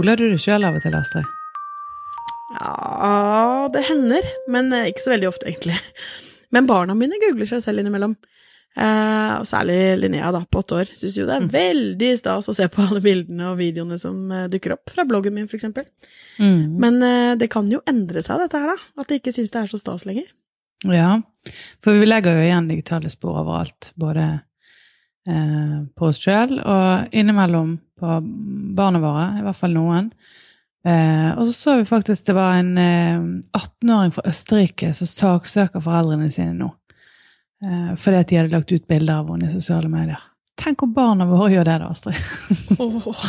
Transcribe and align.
Googler 0.00 0.16
du 0.16 0.30
deg 0.30 0.40
sjøl 0.40 0.64
av 0.64 0.78
og 0.78 0.80
til, 0.80 0.94
Astrid? 0.96 1.26
Ja, 2.56 3.68
det 3.68 3.82
hender, 3.84 4.24
men 4.48 4.70
eh, 4.72 4.86
ikke 4.88 5.02
så 5.04 5.10
veldig 5.12 5.28
ofte, 5.28 5.44
egentlig. 5.50 5.74
Men 6.56 6.64
barna 6.70 6.94
mine 6.96 7.18
googler 7.20 7.44
seg 7.50 7.60
selv 7.60 7.82
innimellom. 7.82 8.14
Eh, 8.80 9.34
og 9.36 9.44
særlig 9.44 9.76
Linnea, 10.00 10.30
da, 10.32 10.40
på 10.48 10.62
åtte 10.62 10.78
år, 10.78 10.94
syns 10.96 11.18
jo 11.20 11.26
det 11.28 11.36
er 11.36 11.50
veldig 11.52 12.10
stas 12.16 12.48
å 12.48 12.56
se 12.56 12.70
på 12.72 12.86
alle 12.86 13.02
bildene 13.04 13.50
og 13.50 13.60
videoene 13.60 14.00
som 14.00 14.22
eh, 14.32 14.48
dukker 14.48 14.78
opp 14.78 14.94
fra 14.94 15.04
bloggen 15.04 15.36
min, 15.36 15.50
eksempel. 15.52 15.84
Mm. 16.40 16.80
Men 16.80 16.96
eh, 17.04 17.36
det 17.42 17.50
kan 17.52 17.68
jo 17.68 17.84
endre 17.84 18.24
seg, 18.24 18.40
dette 18.40 18.56
her, 18.56 18.72
da. 18.72 19.04
At 19.04 19.12
de 19.12 19.20
ikke 19.20 19.36
syns 19.36 19.52
det 19.52 19.66
er 19.66 19.72
så 19.74 19.82
stas 19.84 20.08
lenger. 20.08 20.32
Ja, 20.88 21.18
for 21.84 22.00
vi 22.00 22.08
legger 22.08 22.40
jo 22.40 22.48
igjen 22.48 22.72
digitale 22.72 23.12
spor 23.12 23.42
overalt, 23.44 23.92
både 24.00 24.30
eh, 25.28 25.78
på 25.96 26.10
oss 26.10 26.22
sjøl 26.24 26.58
og 26.60 27.16
innimellom 27.16 27.78
på 28.00 28.20
barna 28.76 29.02
våre, 29.02 29.26
i 29.40 29.44
hvert 29.44 29.58
fall 29.58 29.76
noen. 29.76 30.10
Eh, 30.86 31.30
og 31.36 31.50
så 31.50 31.52
så 31.52 31.76
vi 31.76 31.88
faktisk 31.88 32.24
det 32.30 32.36
var 32.38 32.56
en 32.56 32.78
eh, 32.80 33.18
18-åring 33.52 34.14
fra 34.16 34.24
Østerrike 34.30 34.94
som 34.96 35.10
saksøker 35.10 35.84
foreldrene 35.84 36.30
sine 36.32 36.56
nå. 36.56 36.70
Eh, 37.64 37.94
fordi 38.00 38.22
at 38.22 38.30
de 38.30 38.40
hadde 38.40 38.54
lagt 38.54 38.72
ut 38.72 38.88
bilder 38.88 39.20
av 39.20 39.32
henne 39.34 39.50
i 39.50 39.54
sosiale 39.54 39.90
medier. 39.92 40.22
Tenk 40.60 40.82
om 40.84 40.92
barna 40.96 41.26
våre 41.28 41.50
gjør 41.52 41.68
det, 41.68 41.78
da, 41.82 41.90
Astrid. 41.92 42.78
oh. 42.80 43.26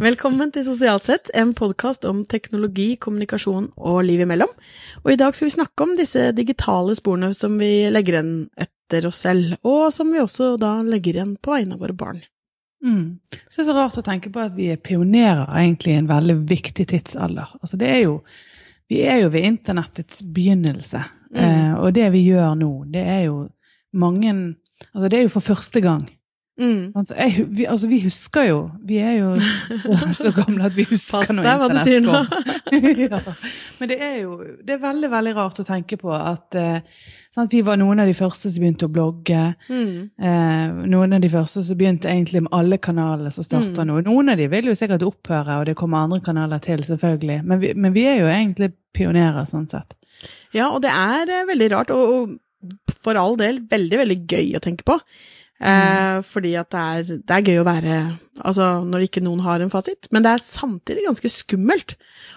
Velkommen 0.00 0.48
til 0.52 0.64
Sosialt 0.64 1.04
sett, 1.04 1.28
en 1.36 1.50
podkast 1.56 2.06
om 2.08 2.22
teknologi, 2.28 2.94
kommunikasjon 2.96 3.66
og 3.76 3.98
liv 4.06 4.22
imellom. 4.24 4.48
Og 5.02 5.10
i 5.12 5.18
dag 5.20 5.36
skal 5.36 5.48
vi 5.48 5.56
snakke 5.56 5.84
om 5.84 5.92
disse 5.98 6.30
digitale 6.36 6.96
sporene 6.96 7.32
som 7.36 7.58
vi 7.60 7.90
legger 7.92 8.16
igjen 8.16 8.32
etter 8.82 9.06
oss 9.08 9.18
selv, 9.24 9.56
og 9.64 9.92
som 9.92 10.10
vi 10.12 10.20
også 10.20 10.56
da 10.60 10.74
legger 10.82 11.14
igjen 11.16 11.36
på 11.42 11.54
vegne 11.54 11.74
av 11.74 11.80
våre 11.80 11.94
barn. 11.96 12.20
Mm. 12.84 13.18
Så 13.48 13.60
det 13.60 13.62
er 13.62 13.68
så 13.70 13.76
rart 13.76 13.98
å 14.00 14.02
tenke 14.02 14.30
på 14.34 14.40
at 14.42 14.54
vi 14.56 14.66
er 14.72 14.76
pionerer 14.82 15.46
egentlig 15.54 15.92
i 15.94 15.98
en 16.00 16.08
veldig 16.10 16.36
viktig 16.50 16.86
tidsalder. 16.90 17.52
Altså 17.62 17.78
det 17.78 17.88
er 17.88 18.00
jo, 18.02 18.16
vi 18.90 19.02
er 19.06 19.20
jo 19.22 19.28
ved 19.30 19.44
internettets 19.54 20.22
begynnelse, 20.22 21.04
Mm. 21.32 21.38
eh, 21.40 21.74
og 21.80 21.94
det 21.96 22.10
vi 22.12 22.26
gjør 22.28 22.54
nå, 22.60 22.84
det 22.92 23.00
er 23.08 23.22
jo 23.24 23.48
mange 23.94 24.56
Altså 24.92 25.08
det 25.08 25.18
er 25.18 25.22
jo 25.22 25.28
for 25.32 25.40
første 25.40 25.80
gang. 25.80 26.02
Mm. 26.60 26.92
Jeg, 27.16 27.46
vi, 27.48 27.64
altså 27.64 27.88
vi 27.88 28.02
husker 28.04 28.44
jo 28.44 28.58
Vi 28.84 28.98
er 29.00 29.14
jo 29.22 29.30
så, 29.80 29.94
så 30.18 30.32
gamle 30.36 30.66
at 30.68 30.74
vi 30.76 30.84
husker 30.90 31.22
Pass 31.22 31.30
nå. 31.32 31.40
internett 31.40 33.08
ja. 33.14 33.20
Men 33.80 33.88
det 33.88 33.96
er 34.04 34.18
jo 34.20 34.34
det 34.60 34.74
er 34.76 34.82
veldig 34.82 35.10
veldig 35.14 35.32
rart 35.38 35.62
å 35.62 35.64
tenke 35.64 35.96
på 35.96 36.12
at 36.12 36.58
eh, 36.60 36.84
sant? 37.32 37.56
vi 37.56 37.62
var 37.64 37.80
noen 37.80 38.04
av 38.04 38.10
de 38.10 38.14
første 38.18 38.52
som 38.52 38.60
begynte 38.60 38.84
å 38.84 38.92
blogge. 38.92 39.40
Mm. 39.72 39.96
Eh, 40.20 40.76
noen 40.92 41.16
av 41.16 41.24
de 41.24 41.32
første 41.32 41.64
som 41.64 41.80
begynte 41.80 42.12
egentlig 42.12 42.44
med 42.44 42.52
alle 42.52 42.78
kanalene 42.84 43.32
som 43.32 43.48
starter 43.48 43.72
Mm. 43.72 43.88
nå. 43.88 43.98
Noen 44.12 44.32
av 44.34 44.40
de 44.44 44.46
vil 44.52 44.68
jo 44.70 44.76
sikkert 44.76 45.02
opphøre, 45.08 45.58
og 45.62 45.66
det 45.70 45.76
kommer 45.80 46.04
andre 46.04 46.20
kanaler 46.20 46.60
til, 46.64 46.84
selvfølgelig. 46.84 47.40
Men 47.48 47.60
vi, 47.64 47.72
men 47.74 47.96
vi 47.96 48.04
er 48.12 48.20
jo 48.20 48.28
egentlig 48.28 48.72
pionerer, 48.96 49.48
sånn 49.48 49.68
sett. 49.72 49.96
Ja, 50.52 50.68
og 50.68 50.82
det 50.84 50.92
er 50.92 51.32
eh, 51.32 51.46
veldig 51.48 51.70
rart, 51.72 51.90
og, 51.96 52.12
og 52.12 52.96
for 53.02 53.16
all 53.18 53.36
del 53.40 53.64
veldig, 53.70 53.98
veldig 54.04 54.18
gøy 54.28 54.52
å 54.58 54.62
tenke 54.62 54.84
på. 54.88 54.98
Eh, 55.62 56.22
fordi 56.26 56.54
at 56.58 56.70
det 56.74 56.80
er, 56.82 57.02
det 57.22 57.34
er 57.36 57.44
gøy 57.46 57.60
å 57.62 57.66
være 57.68 57.96
Altså, 58.42 58.64
når 58.88 59.04
ikke 59.06 59.20
noen 59.22 59.42
har 59.44 59.60
en 59.60 59.70
fasit. 59.70 60.08
Men 60.10 60.24
det 60.24 60.30
er 60.32 60.42
samtidig 60.42 61.04
ganske 61.06 61.28
skummelt. 61.30 61.94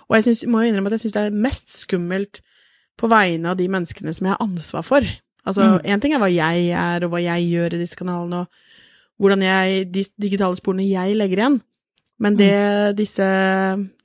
Og 0.09 0.17
jeg 0.17 0.25
synes, 0.27 0.41
må 0.51 0.61
jo 0.61 0.69
innrømme 0.69 0.91
at 0.91 0.97
jeg 0.97 1.05
syns 1.05 1.15
det 1.15 1.21
er 1.25 1.37
mest 1.45 1.71
skummelt 1.71 2.41
på 2.99 3.09
vegne 3.09 3.49
av 3.53 3.57
de 3.57 3.67
menneskene 3.71 4.13
som 4.13 4.27
jeg 4.27 4.35
har 4.35 4.43
ansvar 4.43 4.83
for. 4.85 5.07
Altså, 5.45 5.79
Mm. 5.81 6.01
ting 6.01 6.13
er 6.13 6.19
hva 6.19 6.29
jeg 6.33 6.69
er, 6.69 7.05
og 7.05 7.11
hva 7.11 7.22
jeg 7.23 7.47
gjør 7.50 7.73
i 7.73 7.81
disse 7.81 7.95
kanalene, 7.95 8.44
og 8.44 8.47
hvordan 9.19 9.41
jeg 9.41 9.91
De 9.91 10.03
digitale 10.21 10.55
sporene 10.55 10.89
jeg 10.89 11.16
legger 11.16 11.38
igjen. 11.38 11.61
Men 12.19 12.35
det 12.38 12.95
disse, 12.97 13.25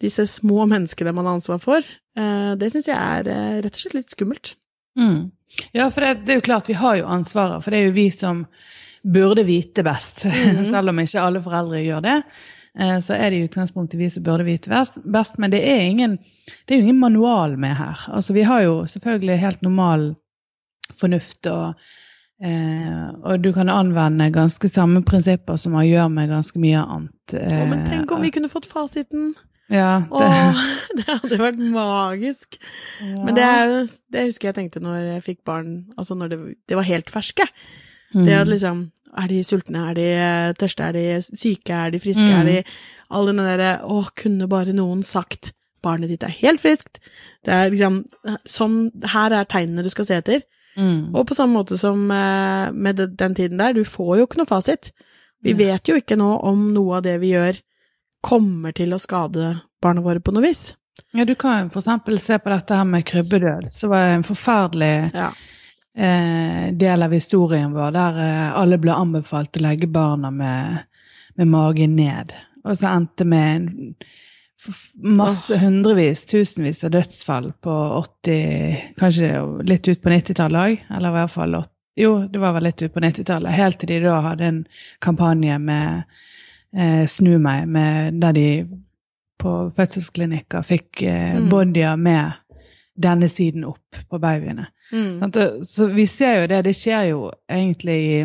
disse 0.01 0.27
små 0.27 0.67
menneskene 0.67 1.13
man 1.15 1.27
har 1.27 1.35
ansvar 1.39 1.61
for, 1.61 1.79
eh, 2.17 2.55
det 2.55 2.73
syns 2.73 2.87
jeg 2.87 2.97
er 2.97 3.29
eh, 3.29 3.61
rett 3.63 3.75
og 3.75 3.81
slett 3.83 3.95
litt 3.95 4.11
skummelt. 4.11 4.55
Mm. 4.99 5.31
Ja, 5.75 5.89
for 5.91 6.01
det, 6.01 6.25
det 6.25 6.35
er 6.35 6.41
jo 6.41 6.47
klart, 6.47 6.69
vi 6.69 6.75
har 6.75 6.97
jo 6.97 7.07
ansvaret, 7.07 7.63
for 7.63 7.71
det 7.71 7.81
er 7.81 7.87
jo 7.89 7.93
vi 7.99 8.11
som 8.11 8.47
burde 9.03 9.45
vite 9.45 9.83
best. 9.83 10.25
Mhm. 10.31 10.71
Selv 10.71 10.89
om 10.93 10.99
ikke 10.99 11.23
alle 11.23 11.43
foreldre 11.43 11.83
gjør 11.85 12.03
det, 12.05 12.17
eh, 12.79 12.99
så 13.01 13.17
er 13.17 13.31
det 13.31 13.41
i 13.41 13.49
utgangspunktet 13.49 13.99
vi 14.01 14.11
som 14.11 14.23
burde 14.23 14.45
vite 14.45 14.71
best. 14.71 15.39
men 15.39 15.51
det 15.51 15.63
er, 15.65 15.81
ingen, 15.81 16.19
det 16.67 16.75
er 16.75 16.81
jo 16.81 16.87
ingen 16.89 17.01
manual 17.01 17.57
med 17.59 17.77
her. 17.77 18.07
Altså, 18.09 18.33
vi 18.33 18.43
har 18.43 18.63
jo 18.63 18.87
selvfølgelig 18.87 19.39
helt 19.39 19.63
normal 19.63 20.15
fornuft, 21.01 21.47
og, 21.47 21.75
eh, 22.43 23.09
og 23.23 23.43
du 23.43 23.53
kan 23.53 23.69
anvende 23.69 24.31
ganske 24.33 24.69
samme 24.69 25.05
prinsipper 25.05 25.57
som 25.57 25.73
man 25.73 25.87
gjør 25.87 26.09
med 26.09 26.29
ganske 26.29 26.59
mye 26.59 26.83
annet. 26.83 27.35
Å, 27.35 27.67
men 27.71 27.79
eh, 27.81 27.87
tenk 27.89 28.11
om 28.11 28.23
vi 28.23 28.31
kunne 28.35 28.53
fått 28.53 28.67
fasiten! 28.67 29.35
Ja, 29.71 30.03
det, 30.11 30.27
Åh, 30.27 30.63
det 30.99 31.05
hadde 31.07 31.37
vært 31.39 31.61
magisk! 31.63 32.59
Men 33.01 33.37
det, 33.37 33.47
det 34.11 34.25
husker 34.27 34.51
jeg 34.51 34.57
tenkte 34.57 34.83
når 34.83 34.99
jeg 34.99 35.27
fikk 35.29 35.45
barn, 35.47 35.85
altså 35.97 36.17
når 36.19 36.33
det, 36.33 36.39
det 36.67 36.79
var 36.81 36.89
helt 36.89 37.13
ferske. 37.13 37.47
Mm. 38.15 38.25
Det 38.27 38.41
at 38.41 38.51
liksom 38.51 38.91
Er 39.19 39.27
de 39.27 39.41
sultne? 39.43 39.81
Er 39.91 39.95
de 39.95 40.07
eh, 40.15 40.53
tørste? 40.55 40.87
Er 40.87 40.93
de 40.93 41.05
syke? 41.23 41.75
Er 41.75 41.91
de 41.91 41.99
friske? 41.99 42.27
Mm. 42.27 42.37
Er 42.41 42.45
de 42.47 42.63
All 43.11 43.27
den 43.27 43.43
derre 43.43 43.81
Å, 43.83 44.05
kunne 44.15 44.49
bare 44.51 44.75
noen 44.75 45.03
sagt 45.03 45.53
barnet 45.83 46.11
ditt 46.13 46.23
er 46.23 46.35
helt 46.43 46.61
friskt. 46.61 47.01
Det 47.47 47.55
er 47.55 47.71
liksom 47.73 48.05
Sånn 48.47 48.91
Her 49.15 49.33
er 49.33 49.49
tegnene 49.51 49.83
du 49.83 49.91
skal 49.91 50.07
se 50.07 50.19
etter. 50.21 50.43
Mm. 50.77 51.15
Og 51.15 51.27
på 51.27 51.35
samme 51.35 51.59
måte 51.59 51.79
som 51.81 52.05
eh, 52.15 52.71
med 52.71 53.01
den 53.19 53.35
tiden 53.35 53.59
der, 53.59 53.75
du 53.75 53.83
får 53.85 54.19
jo 54.19 54.27
ikke 54.29 54.43
noe 54.43 54.51
fasit. 54.51 54.93
Vi 55.43 55.55
vet 55.57 55.89
jo 55.89 55.97
ikke 55.97 56.19
nå 56.21 56.29
om 56.47 56.69
noe 56.75 56.99
av 56.99 57.07
det 57.07 57.17
vi 57.23 57.33
gjør 57.33 57.59
kommer 58.25 58.75
til 58.77 58.93
å 58.93 59.01
skade 59.01 59.55
barna 59.83 60.05
våre 60.05 60.21
på 60.21 60.35
noe 60.37 60.45
vis. 60.45 60.75
Ja, 61.17 61.25
du 61.25 61.35
kan 61.35 61.71
for 61.73 61.81
eksempel 61.81 62.19
se 62.21 62.37
på 62.39 62.53
dette 62.53 62.77
her 62.77 62.85
med 62.85 63.07
krybbedød, 63.09 63.71
som 63.73 63.91
var 63.95 64.15
en 64.15 64.27
forferdelig 64.27 65.11
Ja. 65.17 65.31
Eh, 66.01 66.73
del 66.73 67.03
av 67.03 67.13
historien 67.13 67.73
vår, 67.75 67.93
der 67.97 68.21
eh, 68.25 68.47
alle 68.61 68.79
ble 68.81 68.95
anbefalt 68.97 69.57
å 69.61 69.65
legge 69.65 69.89
barna 69.91 70.31
med, 70.35 70.87
med 71.37 71.53
magen 71.53 71.97
ned. 71.99 72.33
Og 72.65 72.77
så 72.77 72.91
endte 72.95 73.25
med 73.25 73.69
masse 74.95 75.57
hundrevis, 75.57 76.27
tusenvis 76.29 76.85
av 76.85 76.91
dødsfall 76.93 77.53
på 77.65 77.77
80 77.97 78.81
Kanskje 79.01 79.31
litt 79.65 79.89
ut 79.89 80.03
på 80.03 80.13
90-tallet 80.13 80.61
òg, 80.61 80.83
eller 80.97 81.09
i 81.09 81.17
hvert 81.17 81.33
fall 81.37 81.55
80, 81.63 81.71
Jo, 82.01 82.11
det 82.33 82.41
var 82.43 82.53
vel 82.57 82.69
litt 82.69 82.83
ut 82.83 82.93
på 82.95 83.01
90-tallet, 83.01 83.57
helt 83.57 83.81
til 83.81 83.95
de 83.95 84.03
da 84.05 84.19
hadde 84.25 84.47
en 84.47 84.61
kampanje 85.01 85.57
med 85.59 86.03
eh, 86.77 87.07
Snu 87.09 87.39
meg, 87.41 87.67
med, 87.69 88.21
der 88.21 88.37
de 88.37 88.47
på 89.41 89.55
fødselsklinikker 89.77 90.63
fikk 90.69 91.03
eh, 91.03 91.41
Mm. 91.41 91.49
bodyer 91.49 91.97
med 91.97 92.33
denne 93.01 93.29
siden 93.33 93.65
opp 93.65 94.03
på 94.11 94.19
babyene. 94.23 94.67
Mm. 94.93 95.33
Så 95.65 95.87
vi 95.95 96.07
ser 96.11 96.43
jo 96.43 96.47
det, 96.51 96.65
det 96.67 96.77
skjer 96.77 97.09
jo 97.13 97.25
egentlig 97.51 97.99
i 98.11 98.21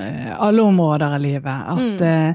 eh, 0.00 0.30
alle 0.40 0.62
områder 0.62 1.14
av 1.16 1.20
livet, 1.20 1.66
at 1.74 2.00
Mm. 2.00 2.02
eh, 2.02 2.34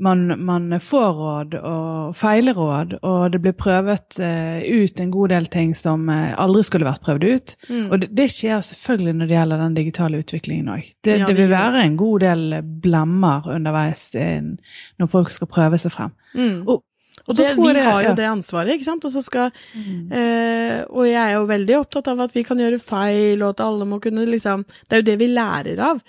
man, 0.00 0.44
man 0.46 0.80
får 0.80 1.12
råd 1.18 1.54
og 1.58 2.14
feileråd, 2.16 2.92
og 3.02 3.32
det 3.32 3.40
blir 3.42 3.52
prøvet 3.58 4.20
eh, 4.22 4.60
ut 4.62 5.00
en 5.02 5.10
god 5.10 5.28
del 5.34 5.46
ting 5.50 5.72
som 5.74 6.04
aldri 6.08 6.62
skulle 6.62 6.86
vært 6.86 7.02
prøvd 7.02 7.24
ut. 7.34 7.54
Mm. 7.68 7.88
Og 7.90 8.00
det, 8.04 8.08
det 8.14 8.28
skjer 8.30 8.62
selvfølgelig 8.62 9.14
når 9.18 9.26
det 9.26 9.34
gjelder 9.40 9.58
den 9.64 9.74
digitale 9.74 10.20
utviklingen 10.22 10.68
òg. 10.76 10.84
Det, 11.02 11.16
Ja, 11.18 11.26
det 11.26 11.34
det 11.34 11.42
vil 11.42 11.50
være 11.50 11.82
en 11.82 11.96
god 11.98 12.20
del 12.20 12.62
blemmer 12.84 13.50
underveis 13.56 14.12
når 14.14 15.10
folk 15.10 15.30
skal 15.34 15.50
prøve 15.50 15.78
seg 15.82 15.90
frem. 15.96 16.14
Mm. 16.34 16.62
Og, 16.68 16.84
Og 17.28 17.36
det, 17.36 17.48
vi 17.56 17.72
har 17.76 18.02
jo 18.02 18.08
ja. 18.08 18.14
det 18.16 18.24
ansvaret, 18.24 18.72
ikke 18.74 18.86
sant? 18.88 19.04
Og, 19.04 19.12
så 19.12 19.20
skal, 19.22 19.50
Mm. 19.74 20.12
eh, 20.12 20.78
og 20.88 21.04
jeg 21.06 21.20
er 21.20 21.34
jo 21.34 21.44
veldig 21.50 21.76
opptatt 21.78 22.08
av 22.08 22.20
at 22.24 22.32
vi 22.34 22.42
kan 22.42 22.58
gjøre 22.58 22.80
feil, 22.80 23.42
og 23.42 23.50
at 23.50 23.60
alle 23.60 23.84
må 23.84 24.00
kunne 24.00 24.24
liksom 24.26 24.64
Det 24.88 24.96
er 24.96 25.02
jo 25.02 25.08
det 25.10 25.18
vi 25.20 25.28
lærer 25.34 25.78
av. 25.78 26.00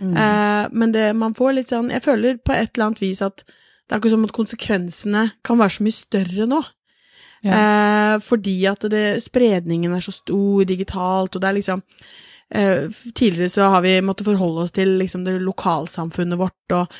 Mm. 0.00 0.12
Eh, 0.12 0.68
men 0.72 0.92
det, 0.92 1.06
man 1.16 1.32
får 1.34 1.54
litt 1.56 1.70
sånn 1.72 1.88
Jeg 1.90 2.02
føler 2.04 2.36
på 2.36 2.52
et 2.52 2.76
eller 2.76 2.90
annet 2.90 3.00
vis 3.00 3.22
at 3.24 3.44
det 3.86 3.94
er 3.94 4.00
ikke 4.02 4.10
som 4.10 4.24
at 4.26 4.32
konsekvensene 4.36 5.20
kan 5.46 5.58
være 5.58 5.70
så 5.78 5.84
mye 5.86 5.94
større 5.94 6.46
nå. 6.50 6.60
Eh, 7.46 8.18
fordi 8.26 8.56
at 8.66 8.82
det, 8.90 9.22
spredningen 9.22 9.92
er 9.94 10.00
så 10.02 10.12
stor 10.12 10.64
digitalt, 10.66 11.36
og 11.36 11.40
det 11.40 11.48
er 11.48 11.58
liksom 11.60 11.82
Tidligere 12.46 13.50
så 13.50 13.70
har 13.72 13.82
vi 13.82 13.96
måttet 14.06 14.28
forholde 14.28 14.62
oss 14.62 14.74
til 14.74 14.92
liksom 15.00 15.24
det 15.26 15.40
lokalsamfunnet 15.42 16.38
vårt, 16.38 16.74
og, 16.76 16.92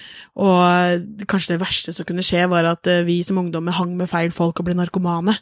og 0.42 1.26
kanskje 1.30 1.54
det 1.54 1.60
verste 1.62 1.94
som 1.94 2.08
kunne 2.08 2.24
skje, 2.26 2.48
var 2.50 2.66
at 2.66 2.90
eh, 2.90 3.04
vi 3.06 3.20
som 3.22 3.38
ungdommer 3.38 3.76
hang 3.78 3.94
med 3.98 4.10
feil 4.10 4.34
folk 4.34 4.58
og 4.58 4.66
ble 4.66 4.74
narkomane. 4.74 5.36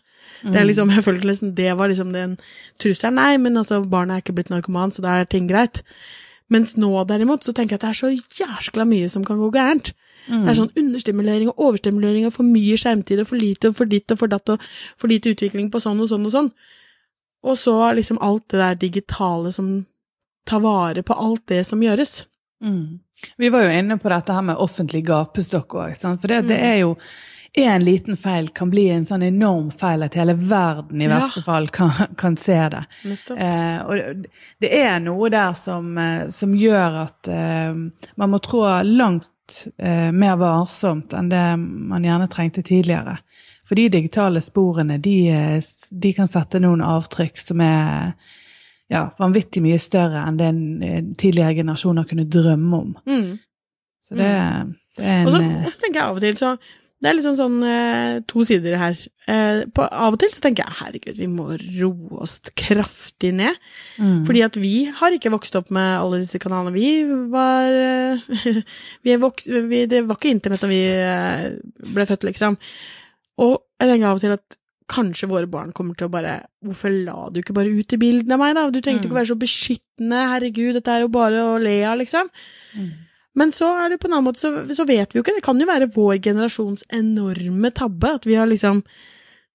Det 0.44 0.60
er 0.60 0.68
liksom, 0.68 0.92
jeg 0.94 1.06
følte 1.06 1.30
liksom, 1.30 1.54
det 1.56 1.72
var 1.78 1.88
liksom 1.88 2.12
den 2.12 2.36
trusselen. 2.80 3.16
Nei, 3.16 3.38
men 3.40 3.56
altså, 3.56 3.80
barnet 3.80 4.18
er 4.18 4.26
ikke 4.26 4.36
blitt 4.36 4.52
narkoman, 4.52 4.92
så 4.92 5.04
da 5.04 5.16
er 5.22 5.30
ting 5.30 5.48
greit. 5.48 5.80
Mens 6.52 6.76
nå 6.76 6.92
derimot, 7.08 7.44
så 7.44 7.56
tenker 7.56 7.78
jeg 7.78 7.80
at 7.80 7.86
det 7.86 7.92
er 7.94 8.00
så 8.02 8.42
jæskla 8.44 8.84
mye 8.88 9.08
som 9.08 9.24
kan 9.24 9.40
gå 9.40 9.48
gærent. 9.54 9.94
Mm. 10.28 10.44
Det 10.44 10.50
er 10.50 10.58
sånn 10.60 10.76
understimulering 10.80 11.50
og 11.52 11.64
overstimulering 11.70 12.28
og 12.28 12.36
for 12.36 12.48
mye 12.48 12.76
skjermtid 12.80 13.20
og 13.20 13.28
for 13.28 13.40
lite 13.40 13.72
og 13.72 13.80
for 13.80 13.88
ditt 13.88 14.12
og 14.12 14.20
for 14.20 14.32
datt 14.32 14.52
og 14.52 14.68
for 15.00 15.12
lite 15.12 15.32
utvikling 15.32 15.68
på 15.72 15.80
sånn 15.84 16.00
og 16.00 16.12
sånn 16.12 16.28
og 16.28 16.32
sånn. 16.32 16.52
Og 17.44 17.58
så 17.60 17.74
liksom 17.96 18.20
alt 18.24 18.46
det 18.52 18.60
der 18.60 18.78
digitale 18.86 19.52
som 19.52 19.74
tar 20.44 20.60
vare 20.60 21.02
på 21.02 21.14
alt 21.14 21.46
det 21.46 21.64
som 21.66 21.80
gjøres. 21.82 22.26
Mm. 22.64 22.98
Vi 23.38 23.48
var 23.48 23.64
jo 23.64 23.70
inne 23.78 23.98
på 23.98 24.08
dette 24.12 24.32
her 24.36 24.42
med 24.42 24.56
offentlig 24.60 25.04
gapestokk 25.06 25.68
òg, 25.80 25.96
for 26.20 26.28
det, 26.28 26.42
det 26.48 26.58
Mm. 26.58 26.64
er 26.72 26.76
jo 26.80 26.96
en 27.56 27.84
liten 27.84 28.16
feil 28.16 28.48
kan 28.48 28.68
bli 28.70 28.88
en 28.90 29.04
sånn 29.04 29.22
enorm 29.22 29.70
feil 29.70 30.02
at 30.02 30.14
hele 30.14 30.34
verden 30.34 31.00
i 31.00 31.04
Ja. 31.04 31.20
verste 31.20 31.42
fall 31.44 31.68
kan, 31.68 31.90
kan 32.16 32.36
se 32.36 32.68
det. 32.68 32.84
Eh, 33.30 33.78
og 33.86 33.94
det- 33.96 34.26
det 34.60 34.72
er 34.72 34.98
noe 34.98 35.28
der 35.30 35.54
som, 35.54 35.96
eh, 35.98 36.28
som 36.30 36.52
gjør 36.52 37.02
at 37.04 37.28
eh, 37.28 37.72
man 38.16 38.30
må 38.30 38.40
trå 38.40 38.82
langt 38.84 39.30
eh, 39.78 40.10
mer 40.10 40.36
varsomt 40.36 41.12
enn 41.14 41.28
det 41.28 41.56
man 41.58 42.02
gjerne 42.02 42.28
trengte 42.28 42.62
tidligere. 42.62 43.18
For 43.68 43.74
de 43.76 43.88
digitale 43.88 44.40
sporene, 44.40 45.00
de, 45.00 45.28
eh, 45.28 45.60
de 45.92 46.12
kan 46.12 46.26
sette 46.26 46.58
noen 46.60 46.80
avtrykk 46.82 47.38
som 47.38 47.60
er 47.60 48.14
ja, 48.94 49.08
vanvittig 49.18 49.62
mye 49.64 49.80
større 49.82 50.22
enn 50.28 50.38
det 50.38 50.46
en, 50.52 50.62
eh, 50.82 51.02
tidligere 51.18 51.58
generasjoner 51.60 52.06
kunne 52.08 52.28
drømme 52.30 52.80
om. 52.80 52.94
Mm. 53.08 53.34
Så 54.04 54.16
det, 54.20 54.30
det 54.98 55.04
er 55.04 55.20
en 55.20 55.28
Og 55.28 55.34
så, 55.34 55.42
eh, 55.42 55.60
og 55.64 55.70
så 55.72 55.82
tenker 55.82 56.00
jeg 56.00 56.08
av 56.08 56.18
og 56.18 56.24
til 56.24 56.40
så 56.40 56.56
Det 57.02 57.10
er 57.10 57.16
liksom 57.18 57.34
sånn 57.36 57.56
eh, 57.68 58.20
to 58.30 58.44
sider 58.48 58.78
her. 58.80 59.00
Eh, 59.28 59.64
på, 59.76 59.84
av 59.84 60.14
og 60.14 60.20
til 60.22 60.30
så 60.32 60.40
tenker 60.40 60.64
jeg 60.64 60.76
herregud, 60.78 61.18
vi 61.20 61.26
må 61.28 61.50
roe 61.58 62.22
oss 62.24 62.38
kraftig 62.56 63.34
ned. 63.36 63.58
mm, 63.98 64.22
Fordi 64.24 64.44
at 64.46 64.56
vi 64.56 64.86
har 64.88 65.12
ikke 65.12 65.32
vokst 65.34 65.58
opp 65.58 65.68
med 65.74 65.98
alle 65.98 66.22
disse 66.22 66.40
kanalene. 66.40 66.72
Vi 66.72 67.04
var 67.34 67.76
eh, 67.76 68.62
vi 69.04 69.12
er 69.12 69.20
vok 69.20 69.42
vi, 69.44 69.84
Det 69.90 70.00
var 70.08 70.16
ikke 70.16 70.32
internett 70.32 70.64
da 70.64 70.70
vi 70.70 70.80
eh, 70.86 71.48
ble 71.92 72.08
født, 72.08 72.24
liksom. 72.30 72.56
Og 73.44 73.58
jeg 73.82 73.90
tenker 73.90 74.08
av 74.08 74.22
og 74.22 74.24
til 74.24 74.38
at 74.38 74.58
kanskje 74.88 75.28
våre 75.30 75.46
barn 75.48 75.72
kommer 75.72 75.94
til 75.96 76.06
å 76.08 76.12
bare 76.12 76.42
Hvorfor 76.64 76.92
la 77.04 77.28
du 77.32 77.40
ikke 77.40 77.54
bare 77.56 77.72
ut 77.72 77.92
i 77.92 77.96
bildene 78.00 78.34
av 78.36 78.38
meg, 78.40 78.54
da? 78.54 78.70
Du 78.70 78.80
trengte 78.80 79.04
Mm. 79.04 79.10
ikke 79.10 79.18
være 79.20 79.30
så 79.32 79.38
beskyttende. 79.40 80.20
Herregud, 80.32 80.74
dette 80.74 80.88
er 80.92 81.00
jo 81.00 81.08
bare 81.08 81.40
å 81.44 81.58
le 81.62 81.82
av, 81.84 81.98
liksom. 81.98 82.28
mm. 82.76 82.90
Men 83.36 83.50
så 83.50 83.66
er 83.84 83.88
det 83.90 83.98
på 84.00 84.06
en 84.06 84.12
annen 84.14 84.28
måte, 84.28 84.38
så, 84.38 84.52
så 84.76 84.86
vet 84.86 85.10
vi 85.12 85.18
jo 85.18 85.22
ikke. 85.24 85.34
Det 85.34 85.42
kan 85.42 85.58
jo 85.58 85.66
være 85.66 85.90
vår 85.92 86.20
generasjons 86.22 86.84
enorme 86.92 87.72
tabbe. 87.74 88.14
At 88.14 88.24
vi 88.26 88.36
har 88.38 88.46
liksom 88.46 88.82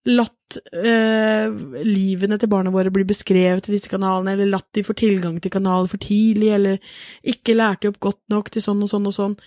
latt 0.06 0.58
øh, 0.74 1.56
livene 1.86 2.38
til 2.40 2.50
barna 2.52 2.72
våre 2.74 2.92
bli 2.92 3.06
beskrevet 3.08 3.70
i 3.70 3.76
disse 3.76 3.90
kanalene, 3.92 4.34
eller 4.34 4.50
latt 4.52 4.68
de 4.76 4.84
få 4.84 4.96
tilgang 5.00 5.40
til 5.44 5.52
kanaler 5.54 5.88
for 5.92 5.98
tidlig, 6.02 6.52
eller 6.56 6.80
ikke 7.24 7.56
lært 7.56 7.82
de 7.86 7.92
opp 7.94 8.00
godt 8.04 8.22
nok 8.34 8.50
til 8.52 8.62
sånn 8.66 8.82
og 8.84 8.90
sånn 8.92 9.08
og 9.08 9.14
sånn. 9.16 9.38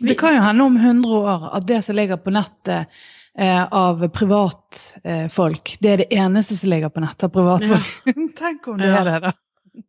Vi- 0.00 0.08
Det 0.08 0.18
kan 0.18 0.34
jo 0.34 0.40
hende 0.42 0.64
om 0.64 0.76
100 0.76 1.06
år 1.22 1.54
at 1.54 1.66
det 1.66 1.84
som 1.84 1.96
ligger 1.96 2.16
på 2.18 2.32
nettet 2.32 2.86
av 3.38 4.08
privatfolk, 4.14 5.76
det 5.80 5.90
er 5.92 5.96
det 6.04 6.06
eneste 6.16 6.56
som 6.56 6.70
ligger 6.72 6.88
på 6.92 7.02
nettet 7.04 7.24
av 7.28 7.32
privatfolk. 7.34 7.90
Tenk 8.38 8.68
om 8.68 8.78
det 8.80 8.86
Ja. 8.90 9.00
er 9.00 9.04
det, 9.10 9.16
da. 9.26 9.32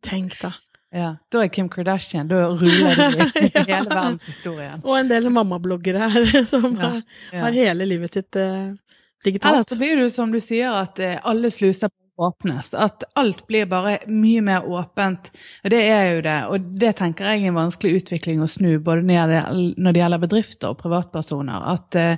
Tenk, 0.04 0.34
da. 0.42 0.52
Ja, 0.92 1.08
Da 1.32 1.42
er 1.44 1.48
Kim 1.52 1.68
Kardashian, 1.68 2.28
da 2.28 2.46
ruller 2.48 2.94
det 2.96 3.26
i 3.44 3.48
hele 3.68 3.88
verdenshistorien. 3.90 4.80
Og 4.84 4.94
en 4.98 5.08
del 5.10 5.28
mammabloggere 5.32 6.08
her 6.14 6.44
som 6.48 6.70
Ja, 6.76 6.80
har- 6.94 7.02
ja. 7.32 7.40
har 7.44 7.52
hele 7.52 7.84
livet 7.88 8.12
sitt 8.16 8.36
eh, 8.36 8.68
Ellers 8.68 9.24
digitalt. 9.24 9.68
så 9.68 9.76
blir 9.80 9.96
det 9.96 10.02
jo 10.06 10.10
som 10.14 10.32
du 10.32 10.40
sier, 10.40 10.70
at 10.72 10.98
eh, 11.00 11.18
alle 11.24 11.50
sluser 11.50 11.90
åpnes. 12.18 12.72
At 12.74 13.04
alt 13.20 13.44
blir 13.46 13.66
bare 13.70 13.98
mye 14.10 14.40
mer 14.42 14.64
åpent. 14.66 15.28
Og 15.64 15.70
det 15.70 15.82
er 15.86 16.14
jo 16.16 16.22
det. 16.24 16.38
Og 16.50 16.60
det 16.80 16.96
tenker 16.98 17.24
jeg 17.30 17.44
er 17.44 17.48
en 17.52 17.54
vanskelig 17.60 18.00
utvikling 18.00 18.40
å 18.42 18.48
snu, 18.50 18.78
både 18.82 19.04
når 19.06 19.92
det 19.92 20.00
gjelder, 20.00 20.18
bedrifter 20.24 20.72
og 20.72 20.80
privatpersoner. 20.80 21.68
At 21.76 21.94
eh, 22.00 22.16